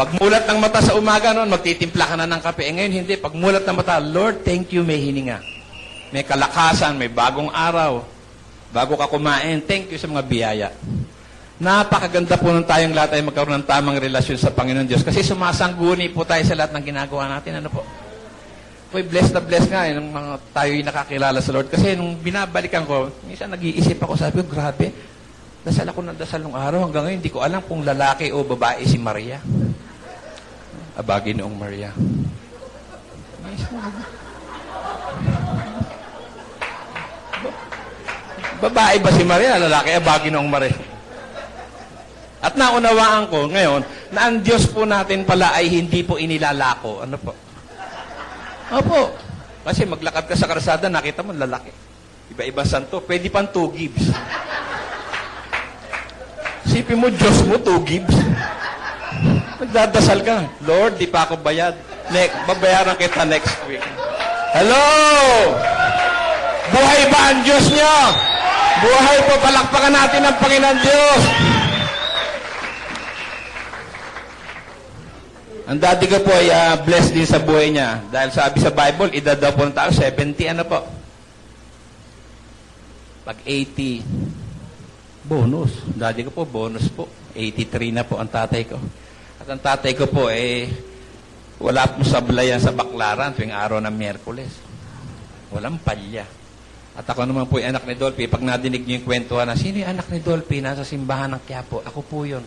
Pagmulat 0.00 0.48
ng 0.48 0.56
mata 0.56 0.80
sa 0.80 0.96
umaga 0.96 1.36
noon, 1.36 1.52
magtitimpla 1.52 2.08
ka 2.08 2.14
na 2.16 2.24
ng 2.24 2.40
kape. 2.40 2.64
Eh 2.64 2.72
ngayon, 2.72 3.04
hindi. 3.04 3.14
Pagmulat 3.20 3.68
ng 3.68 3.76
mata, 3.76 4.00
Lord, 4.00 4.40
thank 4.48 4.72
you, 4.72 4.80
may 4.80 4.96
hininga. 4.96 5.59
May 6.10 6.26
kalakasan, 6.26 6.98
may 6.98 7.06
bagong 7.06 7.50
araw. 7.54 8.02
Bago 8.74 8.98
ka 8.98 9.06
kumain, 9.06 9.62
thank 9.62 9.90
you 9.90 9.98
sa 9.98 10.10
mga 10.10 10.22
biyaya. 10.26 10.68
Napakaganda 11.60 12.40
po 12.40 12.50
nung 12.50 12.66
tayong 12.66 12.96
lahat 12.96 13.18
ay 13.18 13.22
magkaroon 13.22 13.62
ng 13.62 13.68
tamang 13.68 14.00
relasyon 14.00 14.38
sa 14.40 14.50
Panginoon 14.50 14.88
Diyos. 14.90 15.06
Kasi 15.06 15.22
sumasangguni 15.22 16.10
po 16.10 16.26
tayo 16.26 16.42
sa 16.42 16.56
lahat 16.56 16.72
ng 16.74 16.84
ginagawa 16.88 17.30
natin. 17.30 17.62
Ano 17.62 17.68
po? 17.70 17.86
Ako'y 18.90 19.06
blessed 19.06 19.38
na 19.38 19.42
blessed 19.44 19.70
nga 19.70 19.86
eh, 19.86 19.94
nung 19.94 20.10
mga 20.10 20.32
tayo'y 20.50 20.82
nakakilala 20.82 21.38
sa 21.38 21.54
Lord. 21.54 21.70
Kasi 21.70 21.94
nung 21.94 22.18
binabalikan 22.18 22.82
ko, 22.82 23.06
minsan 23.22 23.52
nag-iisip 23.54 24.02
ako, 24.02 24.18
sabi 24.18 24.42
ko, 24.42 24.50
grabe, 24.50 24.90
dasal 25.62 25.86
ako 25.86 26.00
ng 26.10 26.18
dasal 26.18 26.42
nung 26.42 26.58
araw. 26.58 26.90
Hanggang 26.90 27.06
ngayon, 27.06 27.18
hindi 27.22 27.30
ko 27.30 27.38
alam 27.38 27.62
kung 27.62 27.86
lalaki 27.86 28.34
o 28.34 28.42
babae 28.42 28.82
si 28.82 28.98
Maria. 28.98 29.38
Abagi 30.98 31.38
noong 31.38 31.54
Maria. 31.54 31.94
Babae 38.60 39.00
ba 39.00 39.10
si 39.10 39.24
Maria? 39.24 39.56
Lalaki, 39.56 39.96
abagi 39.96 40.28
noong 40.28 40.48
Maria. 40.48 40.76
At 42.40 42.56
naunawaan 42.56 43.28
ko 43.28 43.52
ngayon 43.52 43.84
na 44.16 44.28
ang 44.28 44.40
Diyos 44.40 44.64
po 44.68 44.88
natin 44.88 45.28
pala 45.28 45.52
ay 45.56 45.68
hindi 45.68 46.00
po 46.00 46.16
inilalako. 46.16 47.04
Ano 47.04 47.16
po? 47.20 47.32
Opo. 48.72 49.12
Kasi 49.60 49.84
maglakad 49.84 50.24
ka 50.24 50.36
sa 50.36 50.48
karsada, 50.48 50.88
nakita 50.88 51.20
mo, 51.20 51.36
lalaki. 51.36 51.68
Iba-iba 52.32 52.64
santo. 52.64 53.04
Pwede 53.04 53.28
pang 53.28 53.44
two 53.48 53.68
gibbs. 53.76 54.08
Sipin 56.64 56.96
mo, 56.96 57.12
Diyos 57.12 57.44
mo, 57.44 57.60
two 57.60 57.80
gibbs. 57.84 58.16
Nagdadasal 59.60 60.24
ka. 60.24 60.48
Lord, 60.64 60.96
di 60.96 61.04
pa 61.04 61.28
ako 61.28 61.44
bayad. 61.44 61.76
Next, 62.08 62.34
babayaran 62.48 62.96
kita 62.96 63.28
next 63.28 63.52
week. 63.68 63.84
Hello! 64.56 65.79
Buhay 66.70 67.02
ba 67.10 67.20
ang 67.34 67.40
Diyos 67.42 67.66
niyo? 67.70 67.96
Buhay 68.80 69.18
po, 69.28 69.34
palakpakan 69.42 69.92
natin 69.92 70.22
ang 70.24 70.36
Panginoon 70.40 70.78
Diyos. 70.80 71.22
Ang 75.70 75.78
daddy 75.78 76.06
ko 76.10 76.18
po 76.26 76.34
ay 76.34 76.50
uh, 76.50 76.74
blessed 76.82 77.14
din 77.14 77.28
sa 77.28 77.38
buhay 77.38 77.70
niya. 77.70 78.02
Dahil 78.10 78.34
sabi 78.34 78.58
sa 78.58 78.74
Bible, 78.74 79.14
edad 79.14 79.38
daw 79.38 79.54
po 79.54 79.62
ng 79.62 79.76
tao, 79.76 79.90
70 79.94 80.34
ano 80.50 80.66
po. 80.66 80.82
Pag 83.22 83.38
80, 83.46 85.30
bonus. 85.30 85.70
Daddy 85.94 86.26
ko 86.26 86.34
po, 86.34 86.42
bonus 86.42 86.90
po. 86.90 87.06
83 87.38 87.94
na 87.94 88.02
po 88.02 88.18
ang 88.18 88.26
tatay 88.26 88.66
ko. 88.66 88.82
At 89.38 89.46
ang 89.46 89.62
tatay 89.62 89.94
ko 89.94 90.10
po, 90.10 90.26
eh, 90.26 90.66
wala 91.62 91.86
po 91.86 92.02
sablayan 92.02 92.58
sa 92.58 92.74
baklaran 92.74 93.36
tuwing 93.36 93.54
araw 93.54 93.78
ng 93.78 93.94
Miyerkules. 93.94 94.50
Walang 95.54 95.78
palya. 95.78 96.39
At 96.98 97.06
ako 97.06 97.22
naman 97.22 97.46
po 97.46 97.62
yung 97.62 97.70
anak 97.70 97.86
ni 97.86 97.94
Dolphy. 97.94 98.26
Pag 98.26 98.42
nadinig 98.42 98.82
niyo 98.82 98.98
yung 99.00 99.06
kwentuhan 99.06 99.46
na, 99.46 99.54
sino 99.54 99.78
yung 99.78 99.90
anak 99.94 100.10
ni 100.10 100.18
Dolphy? 100.18 100.58
Nasa 100.58 100.82
simbahan 100.82 101.30
ng 101.38 101.42
Quiapo. 101.46 101.86
Ako 101.86 102.02
po 102.02 102.26
yun. 102.26 102.42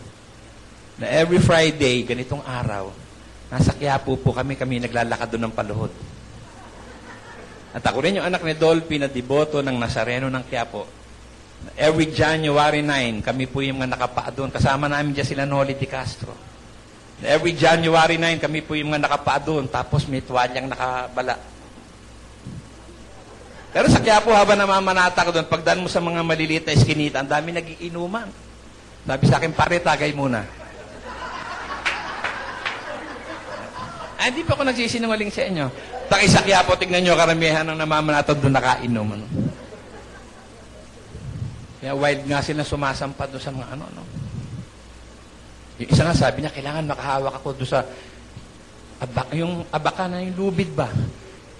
Na 1.00 1.08
every 1.08 1.40
Friday, 1.40 2.04
ganitong 2.04 2.44
araw, 2.44 2.92
nasa 3.48 3.72
Quiapo 3.74 4.14
po 4.20 4.30
kami, 4.36 4.54
kami 4.54 4.84
naglalakad 4.84 5.32
doon 5.32 5.48
ng 5.48 5.54
paluhod. 5.56 5.92
At 7.74 7.82
ako 7.82 8.06
rin 8.06 8.22
yung 8.22 8.28
anak 8.28 8.46
ni 8.46 8.54
Dolphy 8.54 9.02
na 9.02 9.10
deboto 9.10 9.58
ng 9.58 9.74
Nazareno 9.74 10.30
ng 10.30 10.44
Quiapo. 10.46 10.86
Every 11.74 12.12
January 12.12 12.84
9, 12.84 13.24
kami 13.24 13.48
po 13.48 13.64
yung 13.64 13.80
mga 13.80 13.96
nakapaa 13.96 14.30
doon. 14.30 14.52
Kasama 14.52 14.86
namin 14.86 15.16
dyan 15.16 15.26
sila 15.26 15.48
Noli 15.48 15.74
Di 15.74 15.88
Castro. 15.88 16.36
Every 17.24 17.56
January 17.56 18.20
9, 18.20 18.44
kami 18.44 18.60
po 18.60 18.76
yung 18.76 18.92
mga 18.92 19.08
nakapaa 19.08 19.40
doon. 19.40 19.64
Tapos 19.66 20.04
may 20.06 20.20
tuwalyang 20.20 20.68
nakabala. 20.68 21.40
Pero 23.74 23.90
sa 23.90 23.98
Quiapo, 23.98 24.30
habang 24.30 24.54
namamanata 24.54 25.26
ko 25.26 25.34
doon, 25.34 25.50
pagdaan 25.50 25.82
mo 25.82 25.90
sa 25.90 25.98
mga 25.98 26.22
maliliit 26.22 26.62
na 26.62 26.78
eskinita, 26.78 27.18
ang 27.18 27.26
dami 27.26 27.50
nagiinuman. 27.50 28.30
Sabi 29.02 29.24
sa 29.26 29.42
akin, 29.42 29.50
pare, 29.50 29.82
tagay 29.82 30.14
muna. 30.14 30.46
Ah, 34.14 34.30
hindi 34.30 34.46
pa 34.46 34.54
ako 34.54 34.62
nagsisinungaling 34.70 35.28
sa 35.34 35.42
inyo. 35.50 35.66
Takisakya 36.06 36.62
po, 36.62 36.78
tignan 36.78 37.02
nyo 37.02 37.18
karamihan 37.18 37.66
ng 37.66 37.74
namamanatod 37.74 38.38
doon 38.38 38.54
nakainom. 38.54 39.10
Ano? 39.10 39.26
Kaya 41.82 41.98
wild 41.98 42.22
nga 42.30 42.40
sila 42.46 42.62
sumasampad 42.62 43.34
doon 43.34 43.42
sa 43.42 43.52
mga 43.52 43.74
ano, 43.74 43.84
no? 43.90 44.06
Yung 45.82 45.90
isa 45.90 46.06
nga 46.06 46.14
sabi 46.14 46.46
niya, 46.46 46.54
kailangan 46.54 46.86
makahawak 46.86 47.42
ako 47.42 47.58
doon 47.58 47.70
sa 47.74 47.82
abak, 49.02 49.34
yung 49.34 49.66
abaka 49.74 50.06
na 50.06 50.22
yung 50.22 50.38
lubid 50.38 50.70
ba? 50.78 50.86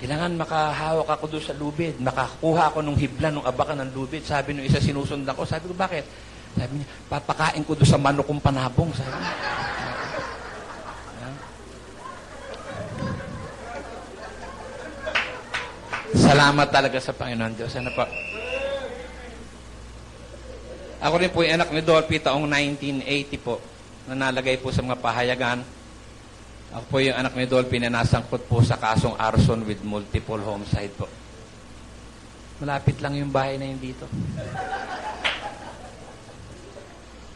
Kailangan 0.04 0.36
makahawak 0.36 1.16
ako 1.16 1.24
doon 1.32 1.44
sa 1.48 1.56
lubid. 1.56 1.96
Makakuha 1.96 2.68
ako 2.68 2.84
nung 2.84 2.92
hibla, 2.92 3.32
nung 3.32 3.48
abaka 3.48 3.72
ng 3.72 3.88
lubid. 3.96 4.20
Sabi 4.20 4.52
nung 4.52 4.68
isa 4.68 4.76
sinusundan 4.76 5.32
ko, 5.32 5.48
sabi 5.48 5.64
ko, 5.64 5.72
bakit? 5.72 6.04
Sabi 6.52 6.76
niya, 6.76 6.86
papakain 7.08 7.64
ko 7.64 7.72
doon 7.72 7.88
sa 7.88 7.96
manok 7.96 8.28
kong 8.28 8.44
panabong. 8.44 8.92
Sabi 8.92 9.16
niya. 9.16 9.32
Salamat 16.20 16.68
talaga 16.68 17.00
sa 17.00 17.16
Panginoon 17.16 17.56
Diyos. 17.56 17.72
Ano 17.72 17.88
po? 17.96 18.04
Ako 21.00 21.14
rin 21.16 21.32
po 21.32 21.40
yung 21.48 21.56
anak 21.56 21.72
ni 21.72 21.80
Dolphy 21.80 22.20
taong 22.20 22.44
1980 22.44 23.40
po. 23.40 23.56
Na 24.12 24.28
nalagay 24.28 24.60
po 24.60 24.68
sa 24.68 24.84
mga 24.84 25.00
pahayagan. 25.00 25.64
Ako 26.74 26.84
po 26.90 26.98
yung 26.98 27.14
anak 27.14 27.38
ni 27.38 27.46
Dolphy 27.46 27.78
na 27.78 27.86
nasangkot 27.86 28.50
po 28.50 28.58
sa 28.66 28.74
kasong 28.74 29.14
arson 29.14 29.62
with 29.62 29.78
multiple 29.86 30.42
homicide 30.42 30.90
po. 30.98 31.06
Malapit 32.58 32.98
lang 32.98 33.14
yung 33.14 33.30
bahay 33.30 33.54
na 33.62 33.70
yun 33.70 33.78
dito. 33.78 34.10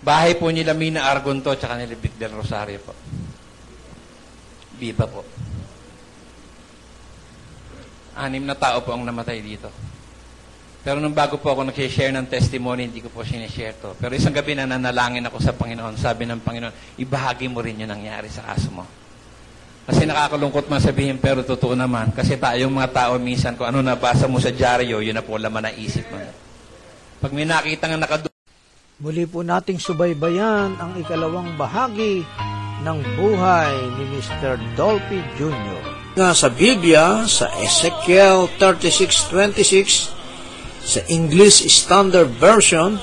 Bahay 0.02 0.34
po 0.34 0.50
nila 0.50 0.74
Mina 0.74 1.06
Argonto 1.06 1.54
tsaka 1.54 1.78
nila 1.78 1.94
Vic 1.94 2.18
del 2.18 2.34
Rosario 2.34 2.82
po. 2.82 2.94
Viva 4.74 5.06
po. 5.06 5.22
Anim 8.18 8.42
na 8.42 8.58
tao 8.58 8.82
po 8.82 8.90
ang 8.90 9.06
namatay 9.06 9.38
dito. 9.38 9.70
Pero 10.82 10.98
nung 10.98 11.14
bago 11.14 11.38
po 11.38 11.54
ako 11.54 11.70
nag-share 11.70 12.14
ng 12.14 12.26
testimony, 12.26 12.90
hindi 12.90 12.98
ko 12.98 13.10
po 13.10 13.22
sinishare 13.22 13.78
to. 13.78 13.94
Pero 14.02 14.14
isang 14.18 14.34
gabi 14.34 14.58
na 14.58 14.66
nanalangin 14.66 15.26
ako 15.26 15.38
sa 15.38 15.54
Panginoon, 15.54 15.94
sabi 15.94 16.26
ng 16.26 16.42
Panginoon, 16.42 16.98
ibahagi 16.98 17.46
mo 17.46 17.62
rin 17.62 17.78
yung 17.78 17.90
nangyari 17.90 18.26
sa 18.26 18.42
kaso 18.42 18.70
mo. 18.74 18.86
Kasi 19.88 20.04
nakakalungkot 20.04 20.68
man 20.68 20.84
sabihin, 20.84 21.16
pero 21.16 21.40
totoo 21.40 21.72
naman. 21.72 22.12
Kasi 22.12 22.36
tayong 22.36 22.68
mga 22.68 22.92
tao 22.92 23.16
minsan, 23.16 23.56
kung 23.56 23.72
ano 23.72 23.80
nabasa 23.80 24.28
mo 24.28 24.36
sa 24.36 24.52
dyaryo, 24.52 25.00
yun 25.00 25.16
na 25.16 25.24
po 25.24 25.40
laman 25.40 25.72
ng 25.72 25.80
isip 25.80 26.04
mo. 26.12 26.20
Pag 27.24 27.32
may 27.32 27.48
nakita 27.48 27.88
nga 27.88 27.96
nakadu 27.96 28.28
Muli 28.98 29.30
po 29.30 29.46
nating 29.46 29.78
subaybayan 29.78 30.74
ang 30.74 30.98
ikalawang 30.98 31.54
bahagi 31.54 32.26
ng 32.82 32.98
buhay 33.14 33.72
ni 33.94 34.04
Mr. 34.18 34.58
Dolphy 34.74 35.22
Jr. 35.38 35.82
Nga 36.18 36.30
sa 36.34 36.50
Biblia, 36.50 37.22
sa 37.30 37.46
Ezekiel 37.62 38.50
36.26, 38.58 40.10
sa 40.82 41.00
English 41.06 41.62
Standard 41.70 42.26
Version, 42.42 42.98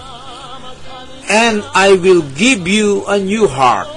And 1.32 1.64
I 1.74 1.98
will 1.98 2.22
give 2.38 2.70
you 2.70 3.08
a 3.08 3.18
new 3.18 3.50
heart 3.50 3.88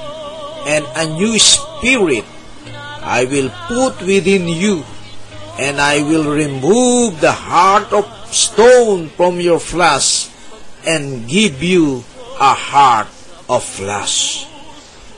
and 0.70 0.86
a 0.96 1.04
new 1.04 1.36
spirit 1.36 2.24
I 3.08 3.24
will 3.24 3.48
put 3.72 4.04
within 4.04 4.44
you, 4.44 4.84
and 5.56 5.80
I 5.80 6.04
will 6.04 6.28
remove 6.28 7.24
the 7.24 7.32
heart 7.32 7.88
of 7.96 8.04
stone 8.28 9.08
from 9.16 9.40
your 9.40 9.56
flesh 9.56 10.28
and 10.84 11.24
give 11.24 11.64
you 11.64 12.04
a 12.36 12.52
heart 12.52 13.08
of 13.48 13.64
flesh. 13.64 14.44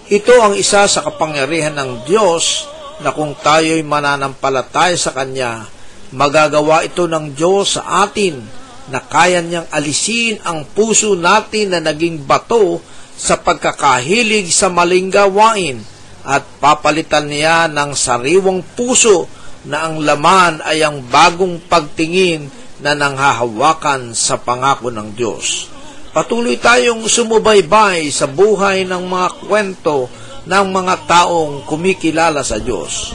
Ito 0.07 0.38
ang 0.38 0.55
isa 0.55 0.87
sa 0.87 1.03
kapangyarihan 1.03 1.74
ng 1.74 2.07
Diyos 2.07 2.70
na 3.03 3.11
kung 3.11 3.35
tayo'y 3.35 3.83
mananampalataya 3.83 4.94
sa 4.94 5.11
Kanya, 5.11 5.66
magagawa 6.14 6.87
ito 6.87 7.11
ng 7.11 7.35
Diyos 7.35 7.74
sa 7.74 8.07
atin 8.07 8.38
na 8.87 9.03
kaya 9.03 9.42
niyang 9.42 9.66
alisin 9.74 10.38
ang 10.46 10.62
puso 10.62 11.18
natin 11.18 11.74
na 11.74 11.83
naging 11.83 12.22
bato 12.22 12.79
sa 13.18 13.35
pagkakahilig 13.35 14.50
sa 14.55 14.70
maling 14.70 15.11
gawain 15.11 15.83
at 16.25 16.45
papalitan 16.61 17.29
niya 17.29 17.67
ng 17.71 17.97
sariwang 17.97 18.61
puso 18.77 19.27
na 19.65 19.89
ang 19.89 20.01
laman 20.01 20.65
ay 20.65 20.81
ang 20.81 21.05
bagong 21.05 21.61
pagtingin 21.69 22.49
na 22.81 22.97
nanghahawakan 22.97 24.17
sa 24.17 24.41
pangako 24.41 24.89
ng 24.89 25.13
Diyos. 25.13 25.69
Patuloy 26.11 26.59
tayong 26.59 27.07
sumubaybay 27.07 28.09
sa 28.11 28.27
buhay 28.27 28.83
ng 28.89 29.05
mga 29.05 29.29
kwento 29.47 30.11
ng 30.49 30.67
mga 30.73 30.95
taong 31.07 31.69
kumikilala 31.69 32.41
sa 32.41 32.59
Diyos. 32.59 33.15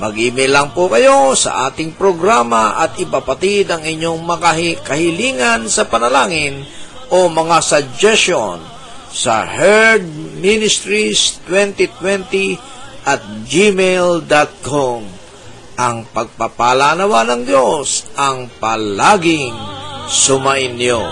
Mag-email 0.00 0.48
lang 0.48 0.68
po 0.72 0.88
kayo 0.88 1.36
sa 1.36 1.68
ating 1.68 1.92
programa 1.92 2.80
at 2.80 2.96
ipapatid 2.96 3.68
ang 3.68 3.84
inyong 3.84 4.24
makahi- 4.24 4.80
kahilingan 4.80 5.68
sa 5.68 5.84
panalangin 5.84 6.64
o 7.12 7.28
mga 7.28 7.60
suggestion 7.60 8.79
sa 9.10 9.42
Herd 9.42 10.06
Ministries 10.38 11.42
2020 11.46 12.56
at 13.04 13.22
gmail.com. 13.46 15.00
Ang 15.80 15.96
pagpapala 16.12 16.94
nawa 16.94 17.26
ng 17.26 17.42
Diyos 17.42 18.06
ang 18.14 18.46
palaging 18.62 19.54
sumainyo. 20.06 21.02